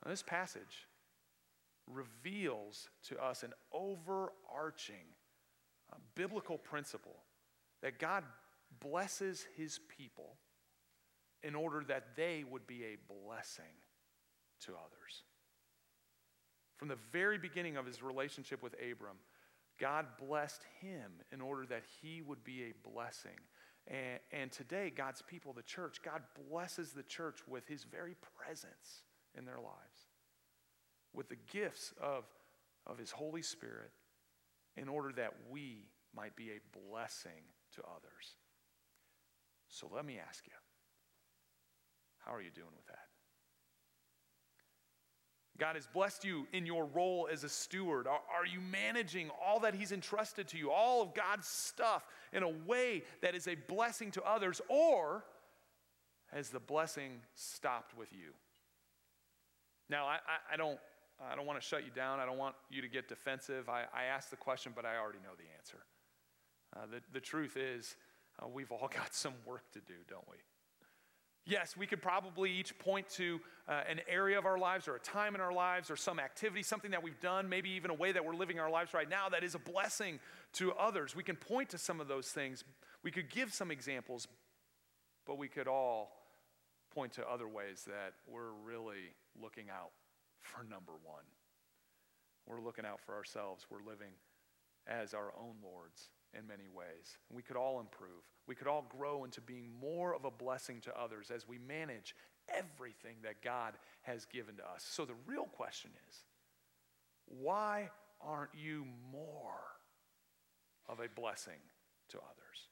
Now, 0.04 0.12
this 0.12 0.24
passage 0.24 0.88
reveals 1.92 2.90
to 3.10 3.22
us 3.22 3.44
an 3.44 3.54
overarching 3.72 5.06
uh, 5.92 5.98
biblical 6.16 6.58
principle 6.58 7.24
that 7.82 8.00
God 8.00 8.24
blesses 8.80 9.46
his 9.58 9.80
people 9.98 10.36
in 11.42 11.56
order 11.56 11.84
that 11.88 12.16
they 12.16 12.44
would 12.50 12.66
be 12.66 12.84
a 12.84 12.98
blessing 13.08 13.66
to 14.62 14.72
others. 14.72 15.24
From 16.78 16.88
the 16.88 16.98
very 17.12 17.38
beginning 17.38 17.78
of 17.78 17.86
his 17.86 18.02
relationship 18.02 18.64
with 18.64 18.74
Abram, 18.74 19.18
God 19.80 20.06
blessed 20.20 20.62
him 20.82 21.12
in 21.32 21.42
order 21.42 21.66
that 21.68 21.84
he 22.02 22.22
would 22.22 22.44
be 22.44 22.64
a 22.64 22.90
blessing. 22.90 23.40
And, 23.88 24.20
and, 24.32 24.52
today, 24.52 24.92
God's 24.96 25.22
people, 25.22 25.52
the 25.52 25.62
church, 25.62 26.02
God 26.04 26.22
blesses 26.50 26.92
the 26.92 27.04
church 27.04 27.40
with 27.48 27.68
his 27.68 27.84
very 27.84 28.16
presence 28.38 29.04
in 29.38 29.46
their 29.46 29.60
lives, 29.60 30.08
with 31.14 31.28
the 31.28 31.38
gifts 31.52 31.94
of, 32.02 32.24
of 32.88 32.98
his 32.98 33.12
Holy 33.12 33.42
Spirit, 33.42 33.92
in 34.78 34.88
order 34.88 35.12
that 35.18 35.34
we 35.52 35.90
might 36.16 36.36
be 36.36 36.52
a 36.52 36.90
blessing 36.90 37.44
to 37.76 37.82
others. 37.82 38.38
So 39.68 39.90
let 39.94 40.06
me 40.06 40.20
ask 40.20 40.46
you 40.46 40.54
How 42.20 42.34
are 42.34 42.42
you 42.42 42.52
doing 42.52 42.74
with 42.76 42.86
that? 42.86 43.03
God 45.60 45.76
has 45.76 45.86
blessed 45.86 46.26
you 46.26 46.48
in 46.52 46.66
your 46.66 46.86
role 46.86 47.28
as 47.32 47.44
a 47.44 47.50
steward. 47.50 48.08
Are, 48.08 48.14
are, 48.14 48.46
you 48.46 48.60
managing 48.60 49.30
all 49.46 49.60
that 49.60 49.76
He's 49.76 49.92
entrusted 49.92 50.48
to 50.50 50.58
you, 50.58 50.72
all 50.72 51.04
of 51.04 51.14
God's 51.14 51.48
stuff, 51.48 52.08
in 52.32 52.42
a 52.42 52.50
way 52.50 53.04
that 53.22 53.36
is 53.36 53.48
a 53.48 53.56
blessing 53.56 54.10
to 54.12 54.24
others, 54.24 54.62
or 54.68 55.24
has 56.32 56.50
the 56.50 56.60
blessing 56.60 57.22
stopped 57.36 57.96
with 57.96 58.12
you? 58.12 58.34
Now, 59.90 60.06
I, 60.06 60.16
I, 60.16 60.54
I 60.54 60.58
don't, 60.58 60.80
I 61.22 61.36
don't 61.36 61.46
want 61.46 61.62
to 61.62 61.66
shut 61.66 61.86
you 61.86 61.92
down. 61.92 62.20
I 62.20 62.26
don't 62.26 62.40
want 62.40 62.56
you 62.72 62.82
to 62.82 62.88
get 62.88 63.08
defensive. 63.08 63.70
I, 63.70 63.84
I 63.94 64.06
asked 64.06 64.32
the 64.32 64.38
question, 64.38 64.72
but 64.76 64.86
I 64.86 64.98
already 64.98 65.20
know 65.20 65.36
the 65.38 65.46
answer. 65.58 65.84
Uh, 66.76 66.88
the, 66.92 67.02
the 67.14 67.20
truth 67.20 67.58
is, 67.58 67.96
uh, 68.42 68.48
we've 68.48 68.72
all 68.72 68.88
got 68.94 69.14
some 69.14 69.34
work 69.46 69.72
to 69.74 69.80
do, 69.80 69.94
don't 70.10 70.28
we? 70.30 70.38
Yes, 71.46 71.76
we 71.76 71.86
could 71.86 72.02
probably 72.02 72.52
each 72.52 72.78
point 72.80 73.10
to 73.10 73.42
uh, 73.68 73.82
an 73.90 74.00
area 74.08 74.38
of 74.38 74.46
our 74.46 74.58
lives 74.58 74.88
or 74.88 74.96
a 74.96 75.00
time 75.00 75.36
in 75.36 75.42
our 75.42 75.52
lives 75.52 75.92
or 75.92 75.98
some 75.98 76.18
activity, 76.20 76.64
something 76.64 76.92
that 76.92 77.04
we've 77.04 77.20
done, 77.20 77.50
maybe 77.50 77.70
even 77.72 77.92
a 77.92 77.94
way 77.94 78.14
that 78.14 78.24
we're 78.24 78.36
living 78.36 78.60
our 78.60 78.70
lives 78.70 78.94
right 78.94 79.10
now 79.10 79.28
that 79.28 79.44
is 79.44 79.54
a 79.54 79.60
blessing 79.60 80.20
to 80.54 80.72
others. 80.74 81.16
We 81.16 81.24
can 81.24 81.36
point 81.36 81.70
to 81.70 81.78
some 81.78 82.00
of 82.00 82.08
those 82.08 82.30
things. 82.30 82.64
We 83.04 83.12
could 83.12 83.30
give 83.30 83.54
some 83.54 83.72
examples, 83.72 84.28
but 85.26 85.38
we 85.38 85.50
could 85.50 85.68
all 85.68 86.12
point 86.94 87.12
to 87.14 87.30
other 87.30 87.48
ways 87.48 87.84
that 87.88 88.14
we're 88.26 88.52
really 88.64 89.14
looking 89.42 89.70
out 89.70 89.92
for 90.40 90.64
number 90.64 90.94
one. 91.04 91.24
We're 92.46 92.62
looking 92.62 92.86
out 92.86 93.02
for 93.02 93.16
ourselves. 93.16 93.66
We're 93.70 93.84
living 93.86 94.12
as 94.88 95.14
our 95.14 95.34
own 95.38 95.56
lords 95.62 96.10
in 96.38 96.48
many 96.48 96.68
ways. 96.74 97.18
We 97.30 97.42
could 97.42 97.58
all 97.58 97.80
improve. 97.80 98.24
We 98.48 98.56
could 98.56 98.68
all 98.68 98.86
grow 98.90 99.24
into 99.24 99.42
being 99.42 99.70
more 99.80 100.16
of 100.16 100.26
a 100.26 100.32
blessing 100.32 100.82
to 100.82 101.00
others 101.00 101.32
as 101.34 101.48
we 101.48 101.58
manage 101.58 102.16
everything 102.50 103.18
that 103.24 103.42
God 103.42 103.74
has 104.02 104.26
given 104.26 104.56
to 104.58 104.64
us. 104.64 104.86
So 104.90 105.06
the 105.06 105.16
real 105.26 105.46
question 105.46 105.92
is 106.10 106.24
why 107.28 107.90
aren't 108.22 108.52
you 108.54 108.86
more 109.12 109.62
of 110.88 111.00
a 111.00 111.08
blessing 111.16 111.60
to 112.10 112.18
others? 112.18 112.68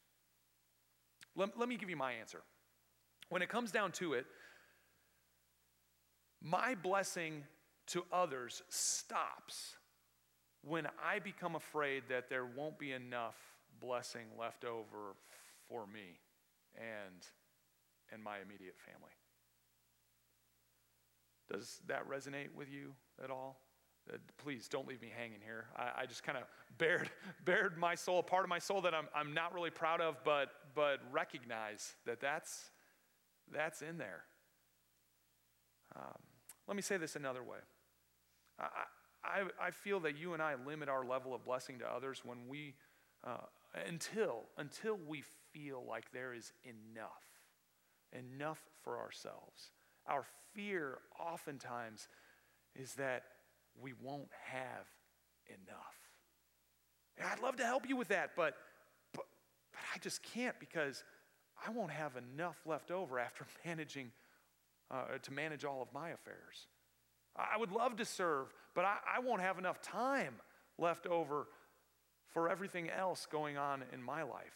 Let, 1.36 1.58
let 1.58 1.70
me 1.70 1.77
give 1.77 1.89
you 1.89 1.96
my 1.96 2.13
answer. 2.13 2.41
When 3.30 3.41
it 3.41 3.50
comes 3.50 3.72
down 3.72 3.94
to 3.94 4.13
it, 4.13 4.25
my 6.41 6.75
blessing 6.75 7.44
to 7.88 8.03
others 8.12 8.62
stops 8.70 9.75
when 10.63 10.88
I 11.03 11.20
become 11.20 11.56
afraid 11.56 12.03
that 12.10 12.30
there 12.30 12.46
won't 12.46 12.77
be 12.77 12.91
enough 12.91 13.36
blessing 13.81 14.27
left 14.39 14.63
over 14.63 15.15
for 15.67 15.85
me 15.88 16.19
and, 16.75 17.25
and 18.11 18.23
my 18.23 18.38
immediate 18.38 18.75
family. 18.85 19.11
Does 21.51 21.79
that 21.88 22.07
resonate 22.07 22.53
with 22.55 22.71
you 22.71 22.93
at 23.21 23.29
all? 23.29 23.59
Uh, 24.11 24.17
please 24.38 24.67
don't 24.67 24.88
leave 24.88 25.01
me 25.01 25.11
hanging 25.15 25.39
here. 25.43 25.65
I, 25.75 26.03
I 26.03 26.05
just 26.05 26.23
kind 26.23 26.38
of 26.38 26.45
bared, 26.77 27.09
bared 27.45 27.77
my 27.77 27.95
soul, 27.95 28.19
a 28.19 28.23
part 28.23 28.43
of 28.43 28.50
my 28.50 28.59
soul 28.59 28.81
that 28.81 28.93
I'm, 28.93 29.07
I'm 29.13 29.33
not 29.33 29.53
really 29.53 29.69
proud 29.69 30.01
of, 30.01 30.17
but, 30.23 30.50
but 30.73 31.00
recognize 31.11 31.93
that 32.05 32.19
that's, 32.19 32.71
that's 33.51 33.81
in 33.81 33.97
there. 33.97 34.23
Um, 35.95 36.17
let 36.67 36.75
me 36.75 36.81
say 36.81 36.97
this 36.97 37.15
another 37.15 37.43
way. 37.43 37.57
I, 38.59 38.65
I, 39.23 39.67
I 39.67 39.71
feel 39.71 40.00
that 40.01 40.17
you 40.17 40.33
and 40.33 40.41
I 40.41 40.55
limit 40.65 40.89
our 40.89 41.05
level 41.05 41.35
of 41.35 41.43
blessing 41.43 41.79
to 41.79 41.85
others 41.85 42.21
when 42.23 42.47
we, 42.47 42.75
uh, 43.25 43.38
until, 43.87 44.43
until 44.57 44.97
we 45.07 45.23
feel 45.53 45.83
like 45.87 46.11
there 46.11 46.33
is 46.33 46.51
enough, 46.63 47.23
enough 48.11 48.61
for 48.83 48.99
ourselves. 48.99 49.71
Our 50.07 50.25
fear 50.53 50.99
oftentimes 51.19 52.07
is 52.75 52.93
that 52.95 53.23
we 53.81 53.93
won't 54.01 54.29
have 54.45 54.87
enough. 55.47 55.95
And 57.17 57.27
I'd 57.27 57.41
love 57.41 57.57
to 57.57 57.65
help 57.65 57.87
you 57.87 57.95
with 57.95 58.09
that, 58.09 58.31
but, 58.35 58.55
but, 59.13 59.25
but 59.71 59.81
I 59.93 59.99
just 59.99 60.23
can't 60.23 60.59
because 60.59 61.03
I 61.65 61.69
won't 61.71 61.91
have 61.91 62.13
enough 62.15 62.57
left 62.65 62.91
over 62.91 63.19
after 63.19 63.45
managing 63.65 64.11
uh, 64.89 65.17
to 65.21 65.33
manage 65.33 65.63
all 65.63 65.81
of 65.81 65.93
my 65.93 66.09
affairs. 66.09 66.67
I 67.35 67.57
would 67.57 67.71
love 67.71 67.95
to 67.97 68.05
serve, 68.05 68.53
but 68.75 68.83
I, 68.83 68.97
I 69.17 69.19
won't 69.19 69.41
have 69.41 69.57
enough 69.57 69.81
time 69.81 70.35
left 70.77 71.07
over 71.07 71.47
for 72.33 72.50
everything 72.50 72.89
else 72.89 73.27
going 73.29 73.57
on 73.57 73.83
in 73.93 74.01
my 74.01 74.23
life. 74.23 74.55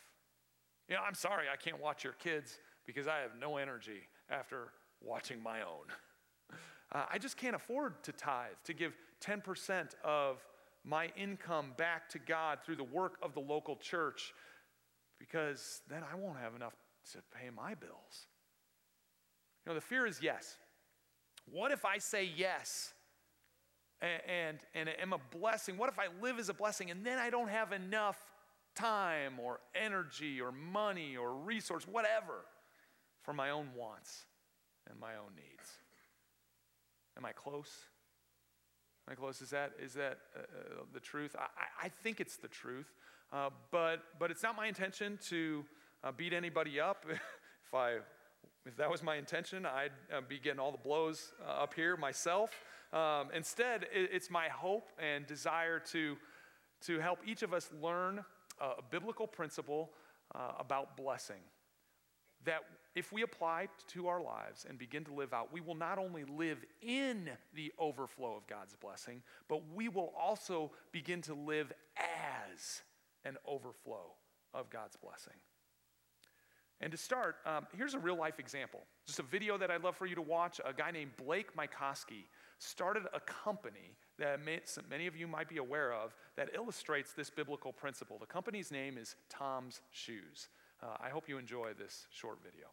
You 0.87 0.95
know, 0.95 1.01
I'm 1.05 1.15
sorry 1.15 1.45
I 1.51 1.55
can't 1.55 1.81
watch 1.81 2.03
your 2.03 2.13
kids 2.13 2.57
because 2.85 3.07
I 3.07 3.19
have 3.19 3.31
no 3.39 3.57
energy 3.57 4.01
after 4.29 4.69
watching 5.01 5.41
my 5.41 5.61
own. 5.61 5.87
Uh, 6.91 7.03
I 7.11 7.17
just 7.17 7.35
can't 7.35 7.55
afford 7.55 8.03
to 8.03 8.11
tithe, 8.11 8.53
to 8.65 8.73
give 8.73 8.93
10% 9.19 9.87
of 10.03 10.37
my 10.83 11.11
income 11.17 11.73
back 11.77 12.07
to 12.09 12.19
God 12.19 12.59
through 12.63 12.75
the 12.75 12.83
work 12.83 13.17
of 13.23 13.33
the 13.33 13.39
local 13.39 13.75
church 13.75 14.33
because 15.19 15.81
then 15.89 16.03
I 16.09 16.15
won't 16.15 16.37
have 16.37 16.55
enough 16.55 16.75
to 17.11 17.17
pay 17.33 17.49
my 17.49 17.73
bills. 17.73 18.27
You 19.65 19.71
know, 19.71 19.75
the 19.75 19.81
fear 19.81 20.05
is 20.05 20.21
yes. 20.21 20.57
What 21.51 21.71
if 21.71 21.85
I 21.85 21.97
say 21.97 22.29
yes 22.35 22.93
and, 24.01 24.59
and, 24.73 24.89
am 25.01 25.13
a 25.13 25.19
blessing? 25.37 25.77
What 25.77 25.89
if 25.89 25.99
I 25.99 26.07
live 26.21 26.39
as 26.39 26.49
a 26.49 26.53
blessing 26.53 26.91
and 26.91 27.05
then 27.05 27.17
I 27.17 27.29
don't 27.29 27.49
have 27.49 27.71
enough 27.71 28.17
time 28.75 29.39
or 29.39 29.59
energy 29.73 30.41
or 30.41 30.51
money 30.51 31.15
or 31.15 31.33
resource, 31.33 31.87
whatever, 31.87 32.45
for 33.23 33.33
my 33.33 33.49
own 33.49 33.69
wants 33.75 34.25
and 34.89 34.99
my 34.99 35.15
own 35.15 35.35
needs? 35.35 35.69
Am 37.17 37.25
I 37.25 37.31
close? 37.31 37.71
Am 39.07 39.13
I 39.13 39.15
close? 39.15 39.41
Is 39.41 39.51
that, 39.51 39.71
is 39.81 39.93
that 39.93 40.19
uh, 40.35 40.39
uh 40.41 40.83
the 40.93 40.99
truth? 40.99 41.35
I, 41.39 41.85
I 41.85 41.89
think 41.89 42.19
it's 42.19 42.37
the 42.37 42.49
truth, 42.49 42.93
uh, 43.31 43.49
but, 43.71 44.03
but 44.19 44.31
it's 44.31 44.43
not 44.43 44.55
my 44.55 44.67
intention 44.67 45.17
to 45.29 45.63
uh, 46.03 46.11
beat 46.11 46.33
anybody 46.33 46.79
up. 46.79 47.05
if 47.09 47.73
I 47.73 47.97
if 48.65 48.75
that 48.77 48.89
was 48.89 49.03
my 49.03 49.15
intention, 49.15 49.65
I'd 49.65 49.91
uh, 50.11 50.21
be 50.27 50.39
getting 50.39 50.59
all 50.59 50.71
the 50.71 50.77
blows 50.77 51.33
uh, 51.45 51.63
up 51.63 51.73
here 51.73 51.95
myself. 51.95 52.51
Um, 52.91 53.29
instead, 53.33 53.83
it, 53.83 54.09
it's 54.11 54.29
my 54.29 54.47
hope 54.49 54.89
and 54.99 55.25
desire 55.27 55.79
to, 55.91 56.17
to 56.85 56.99
help 56.99 57.19
each 57.25 57.43
of 57.43 57.53
us 57.53 57.69
learn 57.81 58.23
a 58.59 58.81
biblical 58.89 59.27
principle 59.27 59.91
uh, 60.33 60.53
about 60.59 60.97
blessing. 60.97 61.41
That 62.45 62.61
if 62.95 63.11
we 63.11 63.21
apply 63.23 63.67
to 63.89 64.07
our 64.07 64.21
lives 64.21 64.65
and 64.67 64.77
begin 64.77 65.03
to 65.05 65.13
live 65.13 65.33
out, 65.33 65.51
we 65.51 65.61
will 65.61 65.75
not 65.75 65.97
only 65.97 66.23
live 66.23 66.63
in 66.81 67.29
the 67.53 67.71
overflow 67.77 68.35
of 68.35 68.47
God's 68.47 68.75
blessing, 68.75 69.21
but 69.49 69.61
we 69.73 69.89
will 69.89 70.13
also 70.17 70.71
begin 70.91 71.21
to 71.23 71.33
live 71.33 71.73
as 71.97 72.81
an 73.25 73.37
overflow 73.45 74.13
of 74.53 74.69
God's 74.69 74.95
blessing. 74.95 75.33
And 76.81 76.91
to 76.91 76.97
start, 76.97 77.37
um, 77.45 77.67
here's 77.75 77.93
a 77.93 77.99
real 77.99 78.17
life 78.17 78.39
example. 78.39 78.81
Just 79.07 79.19
a 79.19 79.23
video 79.23 79.57
that 79.57 79.71
I'd 79.71 79.83
love 79.83 79.95
for 79.95 80.05
you 80.05 80.15
to 80.15 80.21
watch. 80.21 80.59
A 80.65 80.73
guy 80.73 80.91
named 80.91 81.11
Blake 81.17 81.55
Mycoskie 81.55 82.25
started 82.59 83.03
a 83.13 83.19
company 83.21 83.95
that 84.19 84.39
many 84.89 85.07
of 85.07 85.15
you 85.15 85.27
might 85.27 85.47
be 85.49 85.57
aware 85.57 85.93
of 85.93 86.13
that 86.35 86.49
illustrates 86.53 87.13
this 87.13 87.29
biblical 87.29 87.71
principle. 87.71 88.17
The 88.19 88.25
company's 88.25 88.71
name 88.71 88.97
is 88.97 89.15
Tom's 89.29 89.81
Shoes. 89.91 90.49
Uh, 90.83 90.97
I 91.01 91.09
hope 91.09 91.29
you 91.29 91.37
enjoy 91.37 91.71
this 91.77 92.07
short 92.11 92.39
video. 92.43 92.67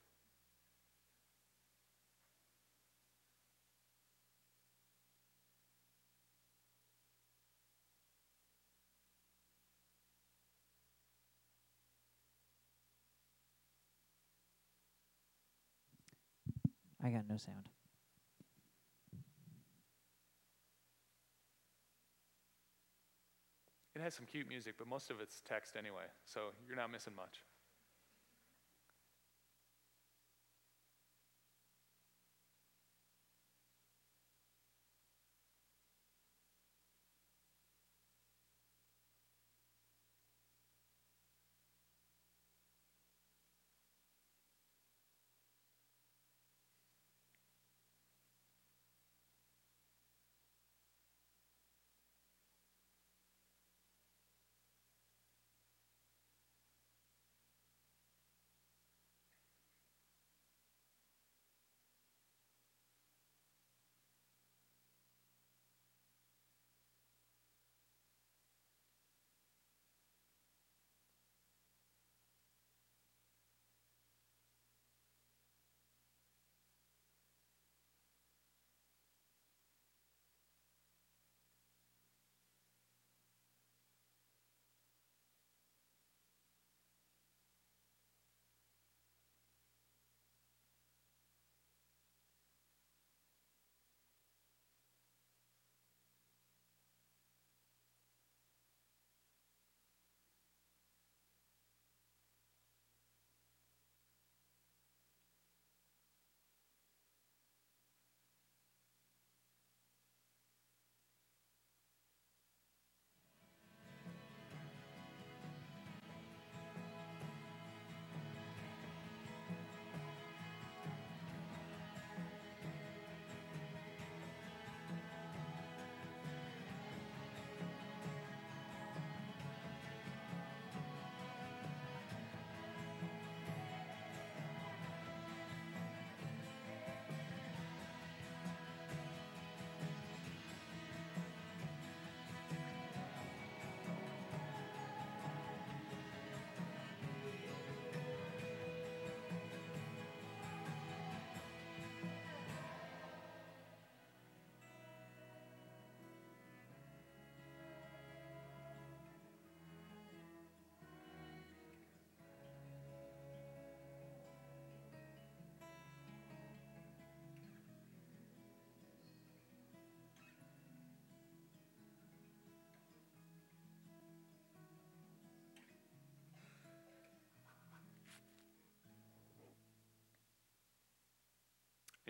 I 17.02 17.11
got 17.11 17.28
no 17.28 17.37
sound. 17.37 17.68
It 23.94 24.00
has 24.00 24.14
some 24.14 24.25
cute 24.25 24.49
music, 24.49 24.75
but 24.78 24.87
most 24.87 25.11
of 25.11 25.21
it's 25.21 25.42
text 25.47 25.76
anyway, 25.76 26.04
so 26.25 26.52
you're 26.66 26.76
not 26.76 26.90
missing 26.90 27.14
much. 27.14 27.40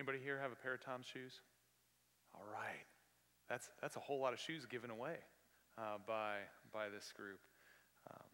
Anybody 0.03 0.19
here 0.25 0.41
have 0.43 0.51
a 0.51 0.57
pair 0.57 0.75
of 0.75 0.85
Tom's 0.85 1.07
shoes? 1.07 1.43
All 2.35 2.43
right. 2.53 2.87
That's, 3.49 3.71
that's 3.81 3.95
a 3.95 4.01
whole 4.01 4.19
lot 4.19 4.33
of 4.33 4.41
shoes 4.41 4.67
given 4.67 4.91
away 4.91 5.15
uh, 5.79 5.99
by, 6.05 6.39
by 6.73 6.89
this 6.89 7.13
group. 7.17 7.39
Um, 8.11 8.27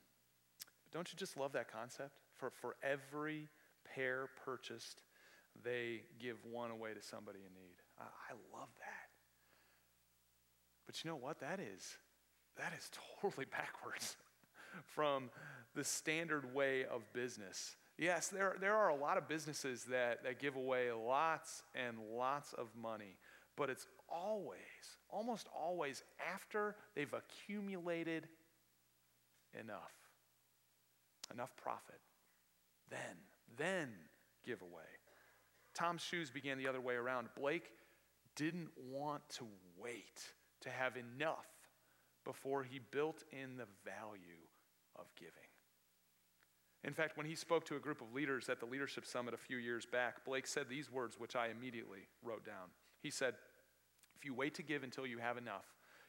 but 0.82 0.92
don't 0.96 1.12
you 1.12 1.18
just 1.18 1.36
love 1.36 1.52
that 1.52 1.70
concept? 1.70 2.12
For, 2.38 2.50
for 2.58 2.76
every 2.82 3.48
pair 3.84 4.30
purchased, 4.46 5.02
they 5.62 6.04
give 6.18 6.38
one 6.50 6.70
away 6.70 6.94
to 6.94 7.02
somebody 7.02 7.40
in 7.40 7.52
need. 7.52 7.76
I, 8.00 8.04
I 8.04 8.58
love 8.58 8.70
that. 8.78 9.10
But 10.86 11.04
you 11.04 11.10
know 11.10 11.18
what? 11.18 11.38
That 11.40 11.60
is, 11.60 11.98
that 12.56 12.72
is 12.78 12.88
totally 13.20 13.44
backwards 13.44 14.16
from 14.86 15.28
the 15.74 15.84
standard 15.84 16.54
way 16.54 16.86
of 16.86 17.12
business. 17.12 17.76
Yes, 17.98 18.28
there, 18.28 18.54
there 18.60 18.76
are 18.76 18.90
a 18.90 18.94
lot 18.94 19.18
of 19.18 19.28
businesses 19.28 19.84
that, 19.90 20.22
that 20.22 20.38
give 20.38 20.54
away 20.54 20.92
lots 20.92 21.64
and 21.74 21.96
lots 22.16 22.52
of 22.52 22.68
money, 22.80 23.16
but 23.56 23.68
it's 23.70 23.88
always, 24.08 24.60
almost 25.10 25.48
always 25.52 26.04
after 26.32 26.76
they've 26.94 27.12
accumulated 27.12 28.28
enough, 29.58 29.92
enough 31.34 31.56
profit. 31.56 31.98
Then, 32.88 33.00
then 33.56 33.88
give 34.46 34.62
away. 34.62 34.84
Tom's 35.74 36.02
shoes 36.02 36.30
began 36.30 36.56
the 36.56 36.68
other 36.68 36.80
way 36.80 36.94
around. 36.94 37.28
Blake 37.36 37.72
didn't 38.36 38.70
want 38.76 39.28
to 39.30 39.46
wait 39.76 40.22
to 40.60 40.70
have 40.70 40.94
enough 40.96 41.46
before 42.24 42.62
he 42.62 42.78
built 42.78 43.24
in 43.32 43.56
the 43.56 43.66
value 43.84 44.46
of 44.94 45.06
giving. 45.16 45.47
In 46.88 46.94
fact, 46.94 47.18
when 47.18 47.26
he 47.26 47.34
spoke 47.34 47.66
to 47.66 47.76
a 47.76 47.78
group 47.78 48.00
of 48.00 48.14
leaders 48.14 48.48
at 48.48 48.60
the 48.60 48.64
Leadership 48.64 49.04
Summit 49.04 49.34
a 49.34 49.36
few 49.36 49.58
years 49.58 49.84
back, 49.84 50.24
Blake 50.24 50.46
said 50.46 50.70
these 50.70 50.90
words, 50.90 51.20
which 51.20 51.36
I 51.36 51.48
immediately 51.48 52.08
wrote 52.22 52.46
down. 52.46 52.70
He 53.02 53.10
said, 53.10 53.34
If 54.16 54.24
you 54.24 54.32
wait 54.32 54.54
to 54.54 54.62
give 54.62 54.82
until 54.82 55.06
you 55.06 55.18
have 55.18 55.36
enough, 55.36 55.66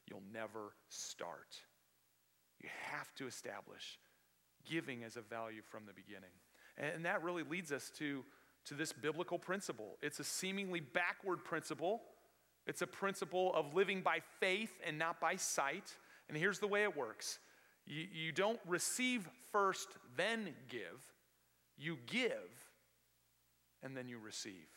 you'll 0.07 0.23
never 0.33 0.71
start. 0.87 1.57
You 2.61 2.69
have 2.93 3.13
to 3.15 3.27
establish 3.27 3.99
giving 4.65 5.03
as 5.03 5.17
a 5.17 5.21
value 5.21 5.63
from 5.69 5.83
the 5.85 5.91
beginning. 5.91 6.31
And 6.77 7.03
that 7.03 7.23
really 7.23 7.43
leads 7.43 7.73
us 7.73 7.91
to, 7.97 8.23
to 8.67 8.73
this 8.73 8.93
biblical 8.93 9.37
principle. 9.37 9.97
It's 10.01 10.21
a 10.21 10.23
seemingly 10.23 10.79
backward 10.79 11.43
principle, 11.43 12.03
it's 12.65 12.81
a 12.81 12.87
principle 12.87 13.53
of 13.53 13.73
living 13.73 13.99
by 13.99 14.21
faith 14.39 14.71
and 14.87 14.97
not 14.97 15.19
by 15.19 15.35
sight. 15.35 15.97
And 16.29 16.37
here's 16.37 16.59
the 16.59 16.67
way 16.67 16.83
it 16.83 16.95
works 16.95 17.39
you, 17.89 18.05
you 18.13 18.31
don't 18.31 18.59
receive 18.65 19.27
first, 19.51 19.89
then 20.15 20.53
give. 20.69 21.03
You 21.77 21.97
give, 22.05 22.31
and 23.81 23.97
then 23.97 24.07
you 24.07 24.19
receive. 24.19 24.67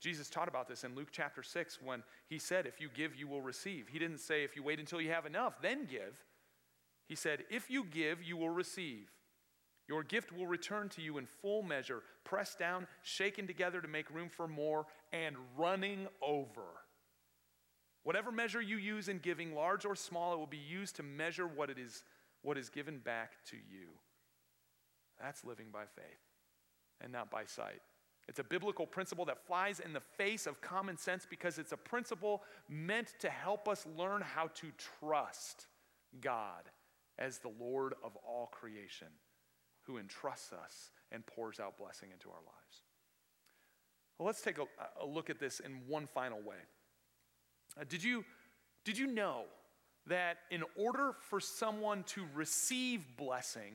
Jesus 0.00 0.28
taught 0.28 0.48
about 0.48 0.68
this 0.68 0.84
in 0.84 0.94
Luke 0.94 1.08
chapter 1.10 1.42
6 1.42 1.78
when 1.82 2.02
he 2.28 2.38
said, 2.38 2.66
If 2.66 2.80
you 2.80 2.88
give, 2.92 3.14
you 3.14 3.28
will 3.28 3.40
receive. 3.40 3.88
He 3.88 3.98
didn't 3.98 4.18
say, 4.18 4.44
If 4.44 4.56
you 4.56 4.62
wait 4.62 4.80
until 4.80 5.00
you 5.00 5.10
have 5.10 5.26
enough, 5.26 5.62
then 5.62 5.86
give. 5.86 6.22
He 7.08 7.14
said, 7.14 7.44
If 7.50 7.70
you 7.70 7.84
give, 7.84 8.22
you 8.22 8.36
will 8.36 8.50
receive. 8.50 9.08
Your 9.88 10.02
gift 10.02 10.32
will 10.32 10.46
return 10.46 10.88
to 10.90 11.02
you 11.02 11.18
in 11.18 11.26
full 11.26 11.62
measure, 11.62 12.02
pressed 12.24 12.58
down, 12.58 12.88
shaken 13.02 13.46
together 13.46 13.80
to 13.80 13.88
make 13.88 14.10
room 14.10 14.28
for 14.28 14.48
more, 14.48 14.86
and 15.12 15.36
running 15.56 16.08
over. 16.20 16.66
Whatever 18.06 18.30
measure 18.30 18.62
you 18.62 18.76
use 18.76 19.08
in 19.08 19.18
giving, 19.18 19.52
large 19.52 19.84
or 19.84 19.96
small, 19.96 20.32
it 20.32 20.38
will 20.38 20.46
be 20.46 20.56
used 20.56 20.94
to 20.94 21.02
measure 21.02 21.44
what 21.44 21.70
it 21.70 21.76
is 21.76 22.04
what 22.42 22.56
is 22.56 22.68
given 22.68 22.98
back 22.98 23.32
to 23.50 23.56
you. 23.56 23.88
That's 25.20 25.44
living 25.44 25.70
by 25.72 25.86
faith 25.96 26.20
and 27.00 27.10
not 27.10 27.32
by 27.32 27.46
sight. 27.46 27.80
It's 28.28 28.38
a 28.38 28.44
biblical 28.44 28.86
principle 28.86 29.24
that 29.24 29.44
flies 29.44 29.80
in 29.80 29.92
the 29.92 30.02
face 30.16 30.46
of 30.46 30.60
common 30.60 30.96
sense 30.96 31.26
because 31.28 31.58
it's 31.58 31.72
a 31.72 31.76
principle 31.76 32.44
meant 32.68 33.14
to 33.18 33.28
help 33.28 33.66
us 33.66 33.84
learn 33.98 34.22
how 34.22 34.50
to 34.54 34.68
trust 35.00 35.66
God 36.20 36.62
as 37.18 37.38
the 37.38 37.50
Lord 37.58 37.94
of 38.04 38.16
all 38.24 38.46
creation 38.52 39.08
who 39.82 39.98
entrusts 39.98 40.52
us 40.52 40.92
and 41.10 41.26
pours 41.26 41.58
out 41.58 41.76
blessing 41.76 42.10
into 42.12 42.28
our 42.28 42.36
lives. 42.36 42.82
Well, 44.16 44.26
let's 44.26 44.42
take 44.42 44.58
a, 44.58 44.66
a 45.02 45.04
look 45.04 45.28
at 45.28 45.40
this 45.40 45.58
in 45.58 45.80
one 45.88 46.06
final 46.06 46.38
way. 46.40 46.58
Uh, 47.78 47.84
did, 47.88 48.02
you, 48.02 48.24
did 48.84 48.96
you 48.98 49.06
know 49.06 49.42
that 50.06 50.38
in 50.50 50.62
order 50.76 51.14
for 51.28 51.40
someone 51.40 52.04
to 52.04 52.24
receive 52.34 53.04
blessing, 53.16 53.74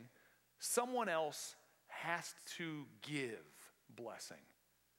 someone 0.60 1.10
else 1.10 1.56
has 1.88 2.34
to 2.58 2.86
give 3.02 3.44
blessing? 3.96 4.38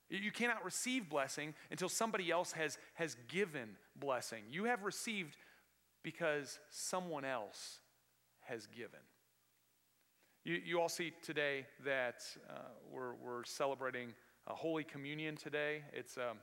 You 0.09 0.31
cannot 0.31 0.63
receive 0.63 1.09
blessing 1.09 1.55
until 1.71 1.89
somebody 1.89 2.31
else 2.31 2.53
has, 2.53 2.77
has 2.95 3.17
given 3.29 3.71
blessing. 3.97 4.43
You 4.51 4.65
have 4.65 4.85
received 4.85 5.37
because 6.03 6.59
someone 6.69 7.25
else 7.25 7.79
has 8.41 8.67
given. 8.67 9.01
You, 10.45 10.61
you 10.63 10.81
all 10.81 10.91
see 10.91 11.13
today 11.23 11.67
that 11.85 12.25
uh, 12.51 12.59
we're, 12.91 13.15
we're 13.15 13.45
celebrating 13.45 14.13
a 14.49 14.55
Holy 14.55 14.85
Communion 14.85 15.37
today. 15.37 15.83
It's 15.93 16.19
um, 16.19 16.39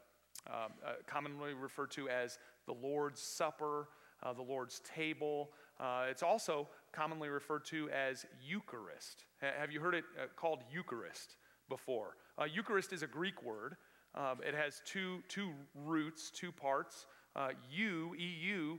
uh, 0.48 0.68
commonly 1.06 1.54
referred 1.54 1.92
to 1.92 2.10
as 2.10 2.40
the 2.66 2.74
Lord's 2.74 3.22
Supper, 3.22 3.88
uh, 4.24 4.34
the 4.34 4.42
Lord's 4.42 4.82
table. 4.82 5.52
Uh, 5.80 6.06
it's 6.10 6.24
also 6.24 6.68
commonly 6.92 7.30
referred 7.30 7.66
to 7.66 7.90
as 7.90 8.26
Eucharist. 8.42 9.26
Have 9.42 9.72
you 9.72 9.80
heard 9.80 9.96
it 9.96 10.04
uh, 10.18 10.26
called 10.36 10.64
Eucharist 10.72 11.36
before? 11.70 12.18
Uh, 12.38 12.46
Eucharist 12.46 12.94
is 12.94 13.04
a 13.04 13.08
Greek 13.08 13.42
word. 13.44 13.78
Um, 14.16 14.40
it 14.46 14.56
has 14.56 14.82
two, 14.86 15.20
two 15.28 15.52
roots, 15.76 16.32
two 16.32 16.52
parts. 16.52 17.06
Uh, 17.36 17.50
eu, 17.72 18.14
EU, 18.18 18.78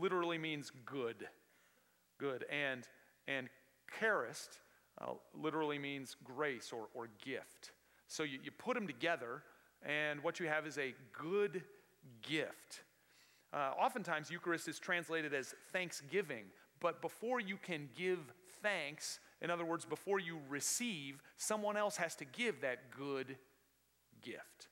literally 0.00 0.36
means 0.36 0.72
good. 0.84 1.28
Good. 2.18 2.44
And, 2.50 2.86
and 3.28 3.48
charist 3.98 4.58
literally 5.34 5.78
means 5.78 6.16
grace 6.24 6.72
or, 6.72 6.88
or 6.92 7.08
gift. 7.24 7.70
So 8.08 8.24
you, 8.24 8.38
you 8.42 8.50
put 8.50 8.74
them 8.74 8.86
together 8.86 9.42
and 9.84 10.22
what 10.22 10.40
you 10.40 10.46
have 10.46 10.66
is 10.66 10.78
a 10.78 10.94
good 11.12 11.62
gift. 12.22 12.82
Uh, 13.52 13.72
oftentimes, 13.78 14.30
Eucharist 14.30 14.68
is 14.68 14.78
translated 14.78 15.32
as 15.32 15.54
thanksgiving, 15.72 16.44
but 16.80 17.00
before 17.00 17.40
you 17.40 17.56
can 17.56 17.88
give 17.96 18.18
thanks, 18.62 19.18
in 19.40 19.50
other 19.50 19.64
words, 19.64 19.84
before 19.84 20.18
you 20.18 20.38
receive, 20.48 21.22
someone 21.36 21.76
else 21.76 21.96
has 21.96 22.14
to 22.16 22.24
give 22.24 22.60
that 22.62 22.90
good 22.96 23.36
gift. 24.22 24.68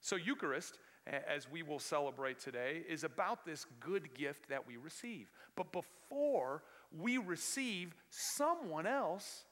So, 0.00 0.16
Eucharist, 0.16 0.78
as 1.06 1.50
we 1.50 1.62
will 1.62 1.78
celebrate 1.78 2.38
today, 2.38 2.82
is 2.88 3.04
about 3.04 3.44
this 3.44 3.66
good 3.80 4.14
gift 4.14 4.48
that 4.48 4.66
we 4.66 4.76
receive. 4.76 5.30
But 5.56 5.72
before 5.72 6.62
we 6.96 7.18
receive, 7.18 7.94
someone 8.10 8.86
else 8.86 9.44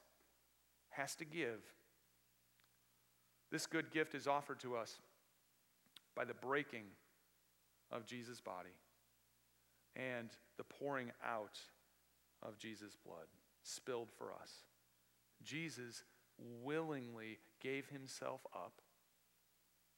has 0.89 1.15
to 1.15 1.25
give. 1.25 1.61
This 3.55 3.67
good 3.67 3.89
gift 3.89 4.15
is 4.15 4.27
offered 4.27 4.59
to 4.59 4.75
us 4.75 4.99
by 6.13 6.25
the 6.25 6.33
breaking 6.33 6.87
of 7.89 8.05
Jesus' 8.05 8.41
body 8.41 8.75
and 9.95 10.27
the 10.57 10.65
pouring 10.65 11.13
out 11.25 11.57
of 12.43 12.57
Jesus' 12.57 12.97
blood 13.05 13.27
spilled 13.63 14.09
for 14.17 14.33
us. 14.33 14.51
Jesus 15.41 16.03
willingly 16.65 17.39
gave 17.61 17.87
himself 17.87 18.41
up 18.53 18.81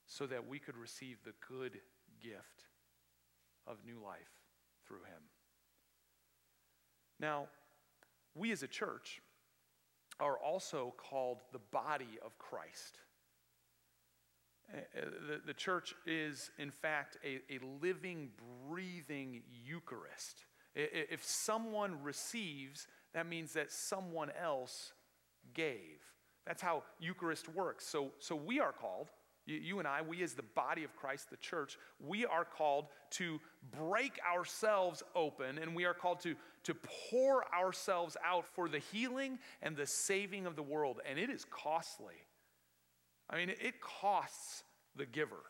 so 0.06 0.28
that 0.28 0.48
we 0.48 0.60
could 0.60 0.78
receive 0.78 1.18
the 1.26 1.34
good 1.50 1.80
gift 2.22 2.66
of 3.66 3.78
new 3.84 4.00
life 4.06 4.44
through 4.88 4.98
him. 4.98 5.24
Now, 7.20 7.48
we 8.36 8.52
as 8.52 8.62
a 8.62 8.68
church 8.68 9.20
are 10.20 10.38
also 10.38 10.94
called 10.96 11.40
the 11.52 11.62
body 11.72 12.20
of 12.24 12.38
Christ. 12.38 13.00
Uh, 14.74 14.80
the, 15.28 15.42
the 15.46 15.54
church 15.54 15.96
is, 16.06 16.52
in 16.58 16.72
fact, 16.72 17.18
a, 17.24 17.40
a 17.54 17.60
living, 17.82 18.30
breathing 18.70 19.42
Eucharist. 19.66 20.46
If 20.76 21.24
someone 21.24 22.04
receives, 22.04 22.88
that 23.14 23.28
means 23.28 23.54
that 23.54 23.72
someone 23.72 24.30
else 24.40 24.94
gave. 25.54 26.00
That's 26.46 26.62
how 26.62 26.84
Eucharist 27.00 27.50
works. 27.50 27.86
So, 27.86 28.12
so 28.20 28.36
we 28.36 28.60
are 28.60 28.72
called, 28.72 29.10
you, 29.46 29.56
you, 29.56 29.80
and 29.80 29.88
I, 29.88 30.02
we 30.02 30.22
as 30.22 30.34
the 30.34 30.44
body 30.44 30.84
of 30.84 30.96
Christ, 30.96 31.30
the 31.30 31.38
church, 31.38 31.78
we 32.00 32.26
are 32.26 32.46
called 32.46 32.88
to 33.12 33.40
break 33.76 34.20
ourselves 34.32 35.02
open 35.16 35.58
and 35.58 35.76
we 35.76 35.86
are 35.86 35.94
called 35.94 36.20
to, 36.22 36.36
to 36.64 36.76
pour 37.10 37.44
ourselves 37.56 38.16
out 38.24 38.46
for 38.46 38.70
the 38.70 38.80
healing 38.80 39.40
and 39.62 39.76
the 39.76 39.88
saving 39.88 40.46
of 40.46 40.56
the 40.56 40.64
world. 40.64 41.00
And 41.10 41.18
it 41.18 41.30
is 41.30 41.46
costly. 41.50 42.16
I 43.30 43.38
mean, 43.38 43.50
it 43.50 43.82
costs 43.82 44.64
the 44.96 45.06
giver. 45.06 45.44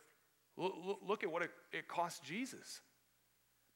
Look 0.56 1.22
at 1.22 1.30
what 1.30 1.42
it, 1.72 1.88
costs 1.88 2.20
Jesus. 2.26 2.80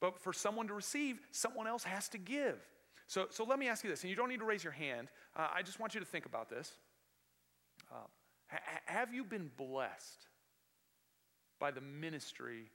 But 0.01 0.19
for 0.19 0.33
someone 0.33 0.67
to 0.67 0.73
receive, 0.73 1.17
someone 1.31 1.67
else 1.67 1.83
has 1.83 2.09
to 2.09 2.17
give. 2.17 2.59
So, 3.07 3.27
so 3.29 3.45
let 3.45 3.59
me 3.59 3.67
ask 3.67 3.83
you 3.83 3.89
this, 3.89 4.01
and 4.01 4.09
you 4.09 4.15
don't 4.15 4.29
need 4.29 4.39
to 4.39 4.45
raise 4.45 4.63
your 4.63 4.73
hand. 4.73 5.07
Uh, 5.35 5.47
I 5.53 5.61
just 5.61 5.79
want 5.79 5.93
you 5.93 5.99
to 5.99 6.05
think 6.05 6.25
about 6.25 6.49
this. 6.49 6.71
Uh, 7.91 7.95
ha- 8.47 8.81
have 8.85 9.13
you 9.13 9.23
been 9.23 9.49
blessed 9.55 10.27
by 11.59 11.71
the 11.71 11.81
ministry 11.81 12.71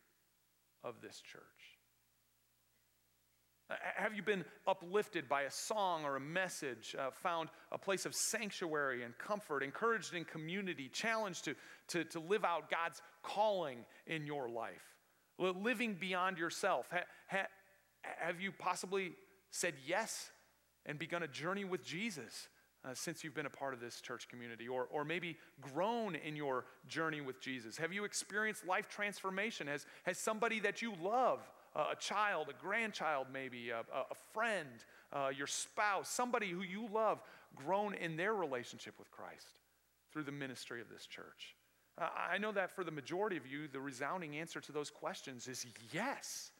of 0.83 1.01
this 1.03 1.21
church? 1.21 1.43
Uh, 3.71 3.75
have 3.97 4.15
you 4.15 4.23
been 4.23 4.45
uplifted 4.67 5.29
by 5.29 5.43
a 5.43 5.51
song 5.51 6.05
or 6.05 6.17
a 6.17 6.21
message, 6.21 6.97
uh, 6.99 7.11
found 7.11 7.51
a 7.71 7.77
place 7.79 8.07
of 8.07 8.15
sanctuary 8.15 9.03
and 9.03 9.17
comfort, 9.19 9.63
encouraged 9.63 10.15
in 10.15 10.25
community, 10.25 10.89
challenged 10.89 11.45
to, 11.45 11.55
to, 11.87 12.05
to 12.05 12.19
live 12.19 12.45
out 12.45 12.71
God's 12.71 13.03
calling 13.23 13.85
in 14.07 14.25
your 14.25 14.49
life? 14.49 14.97
Living 15.39 15.95
beyond 15.95 16.39
yourself. 16.39 16.87
Ha, 16.91 17.01
ha, 17.31 17.47
have 18.03 18.41
you 18.41 18.53
possibly 18.53 19.13
said 19.51 19.75
yes 19.87 20.31
and 20.87 20.99
begun 20.99 21.23
a 21.23 21.29
journey 21.29 21.65
with 21.65 21.85
Jesus? 21.85 22.49
Uh, 22.85 22.95
since 22.95 23.25
you've 23.25 23.35
been 23.35 23.45
a 23.45 23.51
part 23.51 23.75
of 23.75 23.81
this 23.81 24.01
church 24.01 24.29
community, 24.29 24.69
or, 24.69 24.87
or 24.93 25.05
maybe 25.05 25.37
grown 25.61 26.15
in 26.15 26.37
your 26.37 26.65
journey 26.87 27.21
with 27.21 27.41
Jesus? 27.41 27.77
Have 27.77 27.93
you 27.93 28.05
experienced 28.05 28.65
life 28.67 28.89
transformation? 28.89 29.67
Has, 29.67 29.85
has 30.05 30.17
somebody 30.17 30.61
that 30.61 30.81
you 30.81 30.95
love 31.03 31.41
a 31.75 31.97
child, 31.97 32.49
a 32.49 32.63
grandchild, 32.63 33.27
maybe, 33.33 33.71
a, 33.71 33.81
a 33.81 34.15
friend, 34.33 34.69
uh, 35.13 35.31
your 35.37 35.47
spouse, 35.47 36.09
somebody 36.09 36.51
who 36.51 36.63
you 36.63 36.89
love, 36.93 37.21
grown 37.55 37.95
in 37.95 38.17
their 38.17 38.35
relationship 38.35 38.95
with 38.99 39.11
Christ 39.11 39.61
through 40.13 40.25
the 40.25 40.33
ministry 40.33 40.81
of 40.81 40.89
this 40.89 41.07
church? 41.07 41.55
I 41.99 42.39
know 42.39 42.53
that 42.53 42.71
for 42.71 42.85
the 42.85 42.91
majority 42.91 43.37
of 43.37 43.47
you, 43.47 43.67
the 43.67 43.81
resounding 43.81 44.37
answer 44.37 44.61
to 44.61 44.73
those 44.73 44.91
questions 44.91 45.49
is 45.49 45.67
yes. 45.93 46.53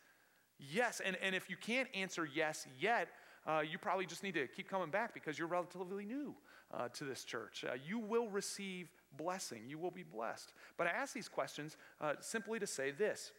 Yes. 0.59 1.01
And, 1.05 1.17
and 1.23 1.35
if 1.35 1.49
you 1.49 1.57
can't 1.57 1.89
answer 1.95 2.29
yes 2.33 2.67
yet, 2.81 3.09
uh, 3.47 3.61
you 3.61 3.79
probably 3.79 4.07
just 4.07 4.23
need 4.23 4.35
to 4.35 4.47
keep 4.49 4.69
coming 4.69 4.91
back 4.91 5.15
because 5.15 5.39
you're 5.39 5.49
relatively 5.49 6.05
new 6.05 6.35
uh, 6.75 6.89
to 6.89 7.05
this 7.05 7.25
church. 7.25 7.65
Uh, 7.67 7.75
you 7.87 7.99
will 7.99 8.29
receive 8.29 8.91
blessing, 9.17 9.63
you 9.69 9.79
will 9.79 9.91
be 9.91 10.03
blessed. 10.03 10.53
But 10.77 10.87
I 10.87 10.91
ask 10.91 11.15
these 11.15 11.29
questions 11.29 11.77
uh, 12.01 12.15
simply 12.21 12.59
to 12.59 12.67
say 12.67 12.91
this 12.91 13.33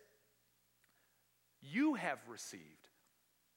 you 1.61 1.95
have 1.95 2.19
received, 2.27 2.89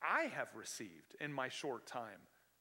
I 0.03 0.25
have 0.35 0.49
received 0.55 1.15
in 1.21 1.33
my 1.33 1.49
short 1.49 1.87
time 1.87 2.21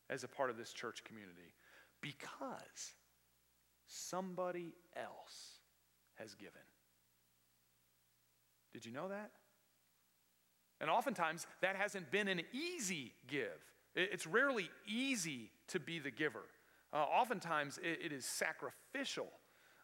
as 0.09 0.23
a 0.23 0.27
part 0.27 0.49
of 0.49 0.57
this 0.57 0.73
church 0.73 1.03
community 1.03 1.55
because 2.01 2.93
somebody 3.87 4.73
else 4.95 5.59
has 6.15 6.35
given. 6.35 6.61
Did 8.73 8.85
you 8.85 8.91
know 8.91 9.09
that? 9.09 9.31
And 10.79 10.89
oftentimes, 10.89 11.45
that 11.61 11.75
hasn't 11.75 12.09
been 12.09 12.27
an 12.27 12.41
easy 12.53 13.13
give. 13.27 13.63
It's 13.95 14.25
rarely 14.25 14.69
easy 14.87 15.51
to 15.67 15.79
be 15.79 15.99
the 15.99 16.09
giver. 16.09 16.45
Uh, 16.93 16.97
oftentimes, 16.97 17.79
it, 17.83 17.99
it 18.05 18.11
is 18.11 18.25
sacrificial. 18.25 19.27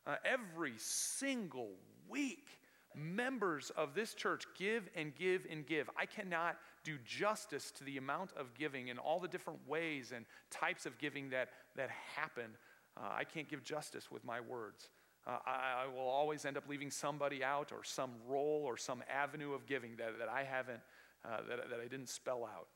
Uh, 0.06 0.16
every 0.26 0.74
single 0.78 1.72
week, 2.10 2.48
members 2.98 3.72
of 3.78 3.94
this 3.94 4.14
church 4.14 4.44
give 4.58 4.90
and 4.96 5.16
give 5.16 5.46
and 5.50 5.66
give. 5.66 5.90
I 5.98 6.06
cannot 6.06 6.58
do 6.84 6.98
justice 7.06 7.72
to 7.72 7.84
the 7.84 7.98
amount 7.98 8.32
of 8.38 8.54
giving 8.54 8.90
and 8.90 9.00
all 9.00 9.20
the 9.20 9.28
different 9.28 9.60
ways 9.68 10.12
and 10.16 10.26
types 10.50 10.86
of 10.86 10.98
giving 10.98 11.30
that, 11.30 11.50
that 11.76 11.90
happen. 12.16 12.52
Uh, 12.98 13.10
I 13.16 13.24
can't 13.24 13.48
give 13.48 13.64
justice 13.64 14.10
with 14.12 14.24
my 14.24 14.40
words. 14.42 14.90
Uh, 15.26 15.38
I, 15.46 15.84
I, 15.84 15.88
will 15.94 16.08
always 16.08 16.46
end 16.46 16.56
up 16.56 16.64
leaving 16.70 16.90
somebody 16.90 17.44
out 17.44 17.74
or 17.74 17.84
some 17.84 18.12
role 18.28 18.64
or 18.66 18.78
some 18.78 19.04
avenue 19.10 19.54
of 19.54 19.66
giving 19.66 19.98
that, 19.98 20.18
that 20.20 20.30
I 20.30 20.44
haven't, 20.44 20.80
uh, 21.26 21.40
that, 21.50 21.70
that 21.70 21.80
I 21.84 21.88
didn't 21.88 22.08
spell 22.08 22.46
out. 22.46 22.68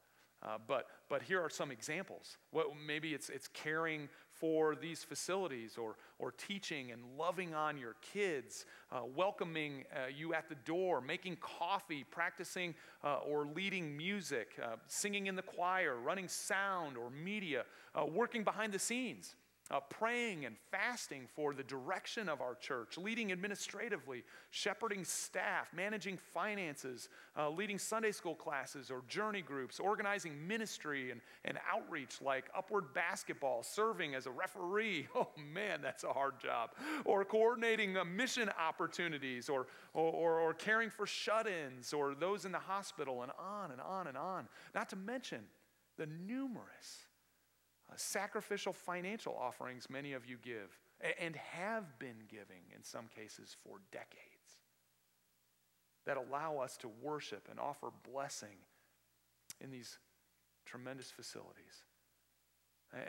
Uh, 0.43 0.57
but, 0.67 0.87
but 1.07 1.21
here 1.21 1.39
are 1.39 1.49
some 1.49 1.71
examples. 1.71 2.37
What, 2.51 2.67
maybe 2.85 3.13
it's, 3.13 3.29
it's 3.29 3.47
caring 3.47 4.09
for 4.41 4.75
these 4.75 5.03
facilities 5.03 5.77
or, 5.77 5.95
or 6.17 6.31
teaching 6.31 6.91
and 6.91 7.01
loving 7.17 7.53
on 7.53 7.77
your 7.77 7.95
kids, 8.01 8.65
uh, 8.91 9.01
welcoming 9.15 9.85
uh, 9.95 10.07
you 10.13 10.33
at 10.33 10.49
the 10.49 10.55
door, 10.65 10.99
making 10.99 11.37
coffee, 11.37 12.03
practicing 12.09 12.73
uh, 13.03 13.17
or 13.17 13.45
leading 13.45 13.95
music, 13.95 14.59
uh, 14.61 14.75
singing 14.87 15.27
in 15.27 15.35
the 15.35 15.43
choir, 15.43 15.95
running 15.97 16.27
sound 16.27 16.97
or 16.97 17.11
media, 17.11 17.63
uh, 17.93 18.03
working 18.03 18.43
behind 18.43 18.73
the 18.73 18.79
scenes 18.79 19.35
uh, 19.71 19.79
praying 19.79 20.45
and 20.45 20.55
fasting 20.69 21.27
for 21.33 21.53
the 21.53 21.63
direction 21.63 22.27
of 22.27 22.41
our 22.41 22.55
church, 22.55 22.97
leading 22.97 23.31
administratively, 23.31 24.23
shepherding 24.49 25.05
staff, 25.05 25.69
managing 25.73 26.17
finances, 26.33 27.07
uh, 27.37 27.49
leading 27.49 27.79
Sunday 27.79 28.11
school 28.11 28.35
classes 28.35 28.91
or 28.91 29.01
journey 29.07 29.41
groups, 29.41 29.79
organizing 29.79 30.45
ministry 30.45 31.11
and, 31.11 31.21
and 31.45 31.57
outreach 31.71 32.21
like 32.21 32.45
Upward 32.55 32.93
Basketball, 32.93 33.63
serving 33.63 34.13
as 34.13 34.25
a 34.25 34.31
referee. 34.31 35.07
Oh 35.21 35.27
man, 35.53 35.81
that's 35.83 36.03
a 36.03 36.11
hard 36.11 36.39
job. 36.39 36.71
Or 37.05 37.23
coordinating 37.23 37.95
uh, 37.95 38.03
mission 38.03 38.49
opportunities, 38.59 39.49
or, 39.49 39.67
or, 39.93 40.11
or, 40.11 40.39
or 40.39 40.53
caring 40.53 40.89
for 40.89 41.05
shut 41.05 41.47
ins, 41.47 41.93
or 41.93 42.15
those 42.15 42.45
in 42.45 42.51
the 42.51 42.59
hospital, 42.59 43.21
and 43.21 43.31
on 43.37 43.71
and 43.71 43.79
on 43.79 44.07
and 44.07 44.17
on. 44.17 44.47
Not 44.73 44.89
to 44.89 44.95
mention 44.95 45.41
the 45.97 46.07
numerous 46.07 47.05
sacrificial 47.97 48.73
financial 48.73 49.35
offerings 49.39 49.89
many 49.89 50.13
of 50.13 50.25
you 50.25 50.37
give 50.41 50.79
and 51.19 51.35
have 51.35 51.99
been 51.99 52.23
giving 52.29 52.63
in 52.75 52.83
some 52.83 53.05
cases 53.15 53.55
for 53.63 53.77
decades 53.91 54.59
that 56.05 56.17
allow 56.17 56.57
us 56.57 56.77
to 56.77 56.89
worship 57.01 57.47
and 57.49 57.59
offer 57.59 57.89
blessing 58.11 58.57
in 59.59 59.71
these 59.71 59.99
tremendous 60.65 61.11
facilities. 61.11 61.83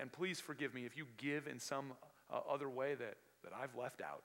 And 0.01 0.13
please 0.13 0.41
forgive 0.41 0.75
me 0.75 0.85
if 0.85 0.97
you 0.97 1.07
give 1.17 1.47
in 1.47 1.59
some 1.59 1.93
uh, 2.31 2.41
other 2.49 2.69
way 2.69 2.95
that, 2.95 3.17
that 3.43 3.53
I've 3.53 3.75
left 3.75 4.01
out. 4.01 4.23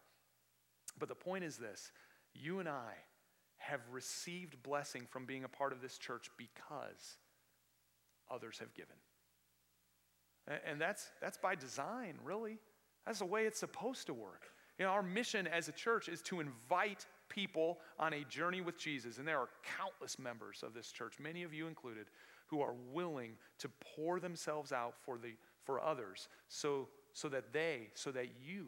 But 0.99 1.09
the 1.09 1.15
point 1.15 1.43
is 1.43 1.57
this 1.57 1.91
you 2.33 2.59
and 2.59 2.69
I 2.69 2.93
have 3.57 3.81
received 3.91 4.61
blessing 4.61 5.07
from 5.09 5.25
being 5.25 5.43
a 5.43 5.49
part 5.49 5.73
of 5.73 5.81
this 5.81 5.97
church 5.97 6.29
because 6.37 7.17
others 8.29 8.59
have 8.59 8.73
given. 8.73 8.95
And 10.65 10.79
that's, 10.79 11.11
that's 11.21 11.37
by 11.37 11.55
design, 11.55 12.15
really. 12.23 12.57
That's 13.05 13.19
the 13.19 13.25
way 13.25 13.45
it's 13.45 13.59
supposed 13.59 14.05
to 14.07 14.13
work. 14.13 14.43
You 14.79 14.85
know, 14.85 14.91
our 14.91 15.03
mission 15.03 15.47
as 15.47 15.67
a 15.67 15.71
church 15.71 16.07
is 16.07 16.21
to 16.23 16.39
invite 16.39 17.05
people 17.29 17.79
on 17.99 18.13
a 18.13 18.23
journey 18.25 18.61
with 18.61 18.77
Jesus. 18.77 19.17
And 19.17 19.27
there 19.27 19.39
are 19.39 19.49
countless 19.77 20.19
members 20.19 20.63
of 20.63 20.73
this 20.73 20.91
church, 20.91 21.15
many 21.19 21.43
of 21.43 21.53
you 21.53 21.67
included, 21.67 22.07
who 22.47 22.61
are 22.61 22.75
willing 22.93 23.33
to 23.59 23.69
pour 23.95 24.19
themselves 24.19 24.71
out 24.71 24.93
for, 25.03 25.17
the, 25.17 25.33
for 25.63 25.81
others 25.81 26.29
so, 26.47 26.87
so 27.13 27.27
that 27.29 27.51
they, 27.51 27.89
so 27.93 28.11
that 28.11 28.27
you 28.41 28.67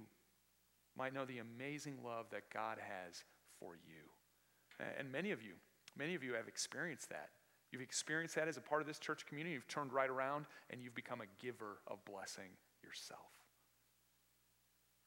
might 0.97 1.13
know 1.13 1.25
the 1.25 1.37
amazing 1.37 1.97
love 2.03 2.25
that 2.31 2.49
God 2.53 2.77
has 2.79 3.23
for 3.59 3.75
you. 3.75 4.85
And 4.97 5.11
many 5.11 5.31
of 5.31 5.41
you, 5.41 5.53
many 5.97 6.15
of 6.15 6.23
you 6.23 6.33
have 6.33 6.47
experienced 6.47 7.09
that. 7.09 7.29
You've 7.71 7.81
experienced 7.81 8.35
that 8.35 8.47
as 8.47 8.57
a 8.57 8.61
part 8.61 8.81
of 8.81 8.87
this 8.87 8.99
church 8.99 9.25
community. 9.25 9.53
You've 9.53 9.67
turned 9.67 9.93
right 9.93 10.09
around 10.09 10.45
and 10.69 10.81
you've 10.81 10.95
become 10.95 11.21
a 11.21 11.43
giver 11.43 11.77
of 11.87 12.03
blessing 12.05 12.49
yourself. 12.83 13.29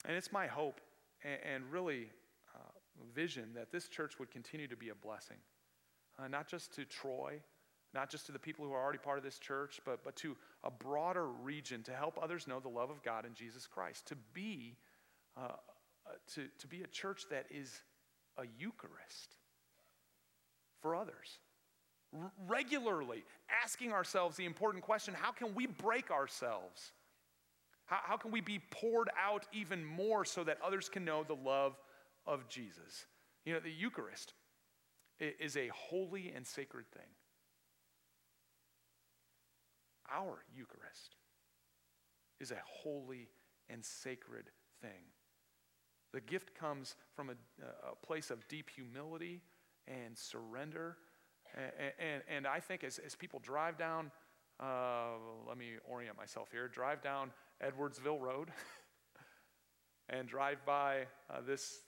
And 0.04 0.16
it's 0.16 0.32
my 0.32 0.46
hope 0.46 0.80
and, 1.24 1.38
and 1.54 1.72
really 1.72 2.10
uh, 2.54 2.58
vision 3.14 3.50
that 3.54 3.72
this 3.72 3.88
church 3.88 4.18
would 4.18 4.30
continue 4.30 4.68
to 4.68 4.76
be 4.76 4.90
a 4.90 4.94
blessing, 4.94 5.38
uh, 6.18 6.28
not 6.28 6.46
just 6.46 6.72
to 6.74 6.84
Troy, 6.84 7.40
not 7.94 8.10
just 8.10 8.26
to 8.26 8.32
the 8.32 8.38
people 8.38 8.64
who 8.64 8.72
are 8.72 8.82
already 8.82 8.98
part 8.98 9.18
of 9.18 9.24
this 9.24 9.38
church, 9.38 9.80
but, 9.84 10.04
but 10.04 10.16
to 10.16 10.36
a 10.64 10.70
broader 10.70 11.26
region 11.26 11.82
to 11.82 11.92
help 11.92 12.18
others 12.22 12.46
know 12.46 12.60
the 12.60 12.68
love 12.68 12.90
of 12.90 13.02
God 13.02 13.26
in 13.26 13.34
Jesus 13.34 13.66
Christ, 13.66 14.06
to 14.06 14.16
be, 14.32 14.76
uh, 15.36 15.40
uh 16.06 16.12
to, 16.34 16.46
to 16.58 16.66
be 16.68 16.82
a 16.82 16.86
church 16.86 17.24
that 17.30 17.46
is 17.50 17.82
a 18.38 18.44
Eucharist 18.58 19.36
for 20.80 20.94
others 20.94 21.38
regularly 22.46 23.24
asking 23.62 23.92
ourselves 23.92 24.36
the 24.36 24.44
important 24.44 24.84
question 24.84 25.14
how 25.14 25.32
can 25.32 25.54
we 25.54 25.66
break 25.66 26.10
ourselves? 26.10 26.92
How, 27.86 27.98
how 28.02 28.16
can 28.16 28.30
we 28.30 28.40
be 28.40 28.60
poured 28.70 29.10
out 29.20 29.46
even 29.52 29.84
more 29.84 30.24
so 30.24 30.44
that 30.44 30.58
others 30.64 30.88
can 30.88 31.04
know 31.04 31.24
the 31.24 31.34
love 31.34 31.76
of 32.26 32.48
Jesus? 32.48 33.06
You 33.44 33.54
know, 33.54 33.60
the 33.60 33.72
Eucharist 33.72 34.34
is 35.18 35.56
a 35.56 35.68
holy 35.68 36.32
and 36.34 36.46
sacred 36.46 36.86
thing. 36.92 37.08
Our 40.12 40.44
Eucharist 40.54 41.16
is 42.40 42.50
a 42.50 42.60
holy 42.66 43.28
and 43.68 43.84
sacred 43.84 44.50
thing. 44.80 44.90
The 46.12 46.20
gift 46.20 46.54
comes 46.54 46.96
from 47.14 47.30
a, 47.30 47.32
a 47.90 48.06
place 48.06 48.30
of 48.30 48.46
deep 48.48 48.68
humility 48.68 49.40
and 49.88 50.16
surrender 50.16 50.96
and, 51.54 52.22
and, 52.28 52.46
I 52.46 52.60
think 52.60 52.84
as, 52.84 52.98
as 52.98 53.14
people 53.14 53.40
drive 53.40 53.76
down, 53.76 54.10
uh, 54.60 55.12
let 55.46 55.58
me 55.58 55.72
orient 55.84 56.16
myself 56.16 56.50
here, 56.50 56.68
drive 56.68 57.02
down 57.02 57.30
Edwardsville 57.62 58.20
Road 58.20 58.50
and 60.08 60.28
drive 60.28 60.64
by 60.64 61.06
uh, 61.30 61.40
this 61.46 61.80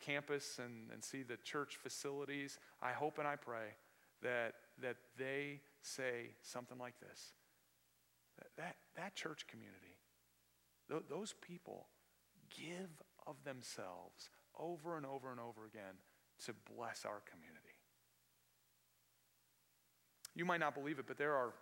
campus 0.00 0.58
and, 0.58 0.90
and 0.92 1.02
see 1.02 1.22
the 1.22 1.36
church 1.38 1.78
facilities, 1.82 2.58
I 2.82 2.92
hope 2.92 3.18
and 3.18 3.28
I 3.28 3.36
pray 3.36 3.74
that, 4.22 4.54
that 4.82 4.96
they 5.18 5.60
say 5.82 6.34
something 6.42 6.78
like 6.78 6.98
this 7.00 7.32
that, 8.38 8.48
that, 8.56 8.76
that 8.96 9.14
church 9.14 9.46
community, 9.46 9.98
th- 10.88 11.02
those 11.10 11.34
people 11.46 11.88
give 12.48 13.02
of 13.26 13.36
themselves 13.44 14.30
over 14.58 14.96
and 14.96 15.04
over 15.04 15.30
and 15.30 15.38
over 15.38 15.66
again 15.66 16.00
to 16.46 16.54
bless 16.74 17.04
our 17.04 17.20
community. 17.30 17.49
You 20.40 20.46
might 20.46 20.60
not 20.60 20.74
believe 20.74 20.98
it, 20.98 21.06
but 21.06 21.18
there 21.18 21.34
are 21.34 21.52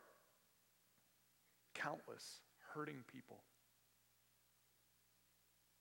countless 1.74 2.42
hurting 2.74 3.02
people 3.12 3.38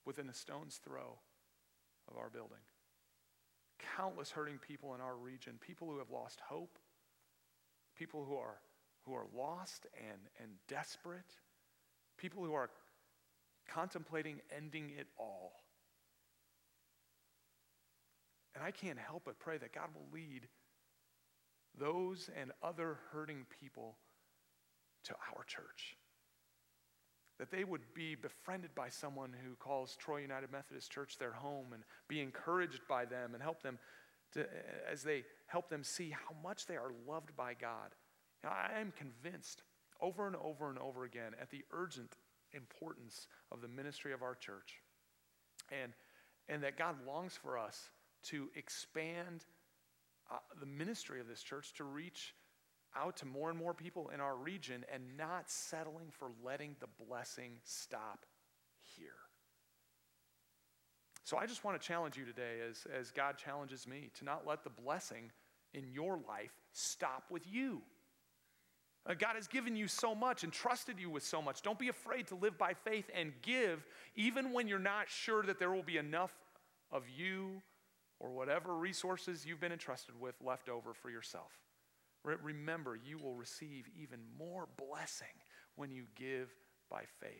within 0.04 0.28
a 0.28 0.34
stone's 0.34 0.80
throw 0.84 1.16
of 2.10 2.16
our 2.16 2.28
building. 2.28 2.58
Countless 3.96 4.32
hurting 4.32 4.58
people 4.58 4.96
in 4.96 5.00
our 5.00 5.14
region, 5.14 5.60
people 5.64 5.88
who 5.88 5.98
have 5.98 6.10
lost 6.10 6.40
hope, 6.40 6.76
people 7.96 8.24
who 8.24 8.34
are, 8.34 8.56
who 9.02 9.14
are 9.14 9.26
lost 9.32 9.86
and, 9.96 10.18
and 10.42 10.50
desperate, 10.66 11.36
people 12.16 12.42
who 12.42 12.54
are 12.54 12.68
contemplating 13.68 14.40
ending 14.56 14.90
it 14.98 15.06
all. 15.16 15.52
And 18.56 18.64
I 18.64 18.72
can't 18.72 18.98
help 18.98 19.22
but 19.24 19.38
pray 19.38 19.56
that 19.56 19.72
God 19.72 19.90
will 19.94 20.08
lead 20.12 20.48
those 21.78 22.30
and 22.40 22.52
other 22.62 22.98
hurting 23.12 23.46
people 23.60 23.96
to 25.04 25.14
our 25.34 25.44
church. 25.44 25.96
That 27.38 27.50
they 27.50 27.64
would 27.64 27.94
be 27.94 28.14
befriended 28.14 28.74
by 28.74 28.88
someone 28.88 29.32
who 29.32 29.54
calls 29.54 29.96
Troy 29.96 30.18
United 30.18 30.50
Methodist 30.50 30.90
Church 30.90 31.18
their 31.18 31.32
home 31.32 31.72
and 31.72 31.84
be 32.08 32.20
encouraged 32.20 32.80
by 32.88 33.04
them 33.04 33.34
and 33.34 33.42
help 33.42 33.62
them 33.62 33.78
to, 34.32 34.46
as 34.90 35.02
they 35.02 35.24
help 35.46 35.68
them 35.68 35.84
see 35.84 36.10
how 36.10 36.34
much 36.42 36.66
they 36.66 36.76
are 36.76 36.92
loved 37.06 37.36
by 37.36 37.54
God. 37.54 37.94
Now, 38.42 38.50
I 38.50 38.80
am 38.80 38.92
convinced 38.96 39.62
over 40.00 40.26
and 40.26 40.36
over 40.36 40.68
and 40.68 40.78
over 40.78 41.04
again 41.04 41.32
at 41.40 41.50
the 41.50 41.64
urgent 41.72 42.16
importance 42.52 43.28
of 43.52 43.60
the 43.60 43.68
ministry 43.68 44.12
of 44.12 44.22
our 44.22 44.34
church 44.34 44.80
and, 45.70 45.92
and 46.48 46.62
that 46.62 46.78
God 46.78 46.96
longs 47.06 47.36
for 47.36 47.58
us 47.58 47.90
to 48.24 48.48
expand 48.56 49.44
uh, 50.30 50.36
the 50.60 50.66
ministry 50.66 51.20
of 51.20 51.28
this 51.28 51.42
church 51.42 51.72
to 51.74 51.84
reach 51.84 52.34
out 52.96 53.16
to 53.18 53.26
more 53.26 53.50
and 53.50 53.58
more 53.58 53.74
people 53.74 54.10
in 54.14 54.20
our 54.20 54.36
region 54.36 54.84
and 54.92 55.02
not 55.16 55.50
settling 55.50 56.08
for 56.10 56.30
letting 56.44 56.76
the 56.80 57.04
blessing 57.06 57.52
stop 57.64 58.26
here. 58.96 59.10
So 61.24 61.36
I 61.36 61.46
just 61.46 61.62
want 61.64 61.80
to 61.80 61.86
challenge 61.86 62.16
you 62.16 62.24
today, 62.24 62.60
as, 62.68 62.86
as 62.98 63.10
God 63.10 63.36
challenges 63.36 63.86
me, 63.86 64.10
to 64.18 64.24
not 64.24 64.46
let 64.46 64.64
the 64.64 64.70
blessing 64.70 65.30
in 65.74 65.86
your 65.92 66.18
life 66.26 66.52
stop 66.72 67.24
with 67.30 67.42
you. 67.46 67.82
Uh, 69.06 69.14
God 69.14 69.36
has 69.36 69.46
given 69.46 69.76
you 69.76 69.88
so 69.88 70.14
much 70.14 70.42
and 70.42 70.52
trusted 70.52 70.98
you 70.98 71.10
with 71.10 71.22
so 71.22 71.40
much. 71.42 71.62
Don't 71.62 71.78
be 71.78 71.88
afraid 71.88 72.26
to 72.28 72.34
live 72.34 72.56
by 72.56 72.72
faith 72.72 73.10
and 73.14 73.32
give, 73.42 73.86
even 74.16 74.52
when 74.52 74.68
you're 74.68 74.78
not 74.78 75.08
sure 75.08 75.42
that 75.42 75.58
there 75.58 75.70
will 75.70 75.82
be 75.82 75.98
enough 75.98 76.32
of 76.90 77.04
you 77.14 77.62
or 78.20 78.30
whatever 78.30 78.76
resources 78.76 79.46
you've 79.46 79.60
been 79.60 79.72
entrusted 79.72 80.18
with 80.20 80.34
left 80.44 80.68
over 80.68 80.92
for 80.94 81.10
yourself. 81.10 81.52
Remember, 82.24 82.96
you 82.96 83.16
will 83.18 83.34
receive 83.34 83.88
even 83.96 84.18
more 84.38 84.68
blessing 84.76 85.28
when 85.76 85.90
you 85.90 86.04
give 86.16 86.54
by 86.90 87.04
faith. 87.20 87.30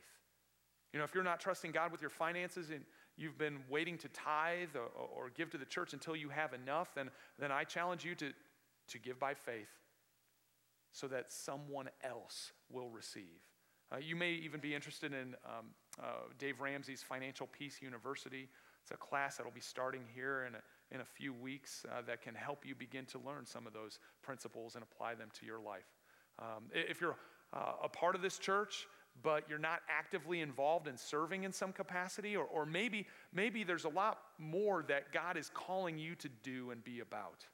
You 0.92 0.98
know, 0.98 1.04
if 1.04 1.14
you're 1.14 1.24
not 1.24 1.40
trusting 1.40 1.72
God 1.72 1.92
with 1.92 2.00
your 2.00 2.10
finances 2.10 2.70
and 2.70 2.84
you've 3.16 3.36
been 3.36 3.58
waiting 3.68 3.98
to 3.98 4.08
tithe 4.08 4.74
or, 4.74 4.88
or 4.96 5.30
give 5.30 5.50
to 5.50 5.58
the 5.58 5.66
church 5.66 5.92
until 5.92 6.16
you 6.16 6.28
have 6.30 6.54
enough, 6.54 6.94
then, 6.94 7.10
then 7.38 7.52
I 7.52 7.64
challenge 7.64 8.04
you 8.04 8.14
to, 8.14 8.32
to 8.88 8.98
give 8.98 9.18
by 9.18 9.34
faith 9.34 9.68
so 10.92 11.06
that 11.08 11.30
someone 11.30 11.88
else 12.02 12.52
will 12.70 12.88
receive. 12.88 13.42
Uh, 13.92 13.96
you 13.98 14.16
may 14.16 14.32
even 14.32 14.60
be 14.60 14.74
interested 14.74 15.12
in 15.12 15.34
um, 15.44 15.66
uh, 16.02 16.04
Dave 16.38 16.60
Ramsey's 16.60 17.02
Financial 17.02 17.46
Peace 17.46 17.80
University. 17.82 18.48
It's 18.88 18.94
a 18.94 19.06
class 19.06 19.36
that 19.36 19.44
will 19.44 19.52
be 19.52 19.60
starting 19.60 20.00
here 20.14 20.46
in 20.48 20.54
a 20.54 20.60
in 20.90 21.00
a 21.00 21.04
few 21.04 21.34
weeks 21.34 21.84
uh, 21.90 22.00
that 22.06 22.22
can 22.22 22.34
help 22.34 22.64
you 22.64 22.74
begin 22.74 23.04
to 23.06 23.18
learn 23.18 23.44
some 23.44 23.66
of 23.66 23.74
those 23.74 23.98
principles 24.22 24.74
and 24.74 24.82
apply 24.82 25.14
them 25.14 25.28
to 25.38 25.44
your 25.44 25.60
life. 25.60 25.84
Um, 26.38 26.64
if 26.72 26.98
you're 26.98 27.16
uh, 27.52 27.72
a 27.84 27.88
part 27.90 28.14
of 28.14 28.22
this 28.22 28.38
church, 28.38 28.86
but 29.22 29.44
you're 29.48 29.58
not 29.58 29.80
actively 29.90 30.40
involved 30.40 30.88
in 30.88 30.96
serving 30.96 31.44
in 31.44 31.52
some 31.52 31.72
capacity, 31.72 32.36
or, 32.36 32.44
or 32.44 32.64
maybe, 32.64 33.06
maybe 33.34 33.64
there's 33.64 33.84
a 33.84 33.90
lot 33.90 34.18
more 34.38 34.82
that 34.88 35.12
God 35.12 35.36
is 35.36 35.50
calling 35.52 35.98
you 35.98 36.14
to 36.14 36.28
do 36.42 36.70
and 36.70 36.82
be 36.82 37.00
about. 37.00 37.44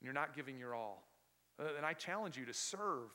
And 0.00 0.06
you're 0.06 0.14
not 0.14 0.34
giving 0.34 0.58
your 0.58 0.74
all. 0.74 1.04
Uh, 1.60 1.64
then 1.74 1.84
I 1.84 1.92
challenge 1.92 2.36
you 2.36 2.44
to 2.46 2.54
serve 2.54 3.10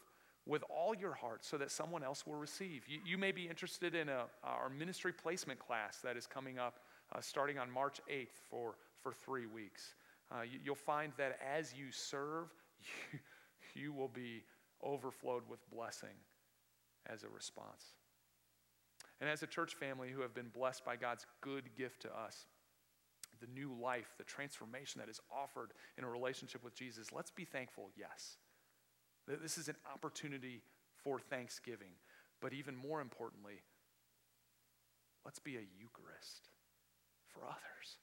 with 0.45 0.63
all 0.69 0.95
your 0.95 1.13
heart 1.13 1.43
so 1.43 1.57
that 1.57 1.69
someone 1.69 2.03
else 2.03 2.25
will 2.25 2.35
receive. 2.35 2.83
You, 2.87 2.99
you 3.05 3.17
may 3.17 3.31
be 3.31 3.47
interested 3.47 3.93
in 3.93 4.09
a, 4.09 4.23
our 4.43 4.69
ministry 4.69 5.11
placement 5.11 5.59
class 5.59 5.99
that 6.03 6.17
is 6.17 6.25
coming 6.25 6.57
up 6.57 6.79
uh, 7.13 7.21
starting 7.21 7.57
on 7.57 7.71
March 7.71 7.99
8th 8.09 8.37
for 8.49 8.75
for 9.01 9.11
three 9.11 9.45
weeks. 9.45 9.95
Uh, 10.31 10.41
you, 10.41 10.71
will 10.71 10.75
find 10.75 11.11
that 11.17 11.37
as 11.55 11.73
you 11.73 11.91
serve, 11.91 12.47
you, 12.79 13.19
you 13.81 13.93
will 13.93 14.07
be 14.07 14.43
overflowed 14.81 15.43
with 15.49 15.59
blessing 15.69 16.15
as 17.07 17.23
a 17.23 17.29
response. 17.29 17.95
And 19.19 19.29
as 19.29 19.43
a 19.43 19.47
church 19.47 19.75
family 19.75 20.09
who 20.09 20.21
have 20.21 20.33
been 20.33 20.49
blessed 20.49 20.85
by 20.85 20.95
God's 20.95 21.25
good 21.41 21.75
gift 21.77 22.01
to 22.03 22.17
us, 22.17 22.45
the 23.39 23.47
new 23.47 23.73
life, 23.79 24.13
the 24.17 24.23
transformation 24.23 24.99
that 24.99 25.09
is 25.09 25.19
offered 25.31 25.73
in 25.97 26.03
a 26.03 26.09
relationship 26.09 26.63
with 26.63 26.75
Jesus, 26.75 27.11
let's 27.11 27.31
be 27.31 27.45
thankful, 27.45 27.89
yes. 27.97 28.37
This 29.27 29.57
is 29.57 29.67
an 29.67 29.75
opportunity 29.93 30.61
for 31.03 31.19
thanksgiving. 31.19 31.93
But 32.41 32.53
even 32.53 32.75
more 32.75 33.01
importantly, 33.01 33.61
let's 35.23 35.39
be 35.39 35.55
a 35.57 35.67
Eucharist 35.79 36.49
for 37.33 37.43
others. 37.45 37.97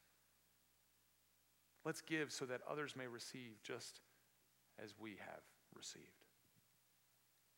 Let's 1.85 2.01
give 2.01 2.33
so 2.33 2.45
that 2.47 2.61
others 2.69 2.95
may 2.97 3.07
receive 3.07 3.63
just 3.63 4.01
as 4.83 4.95
we 4.99 5.17
have 5.21 5.43
received. 5.75 6.18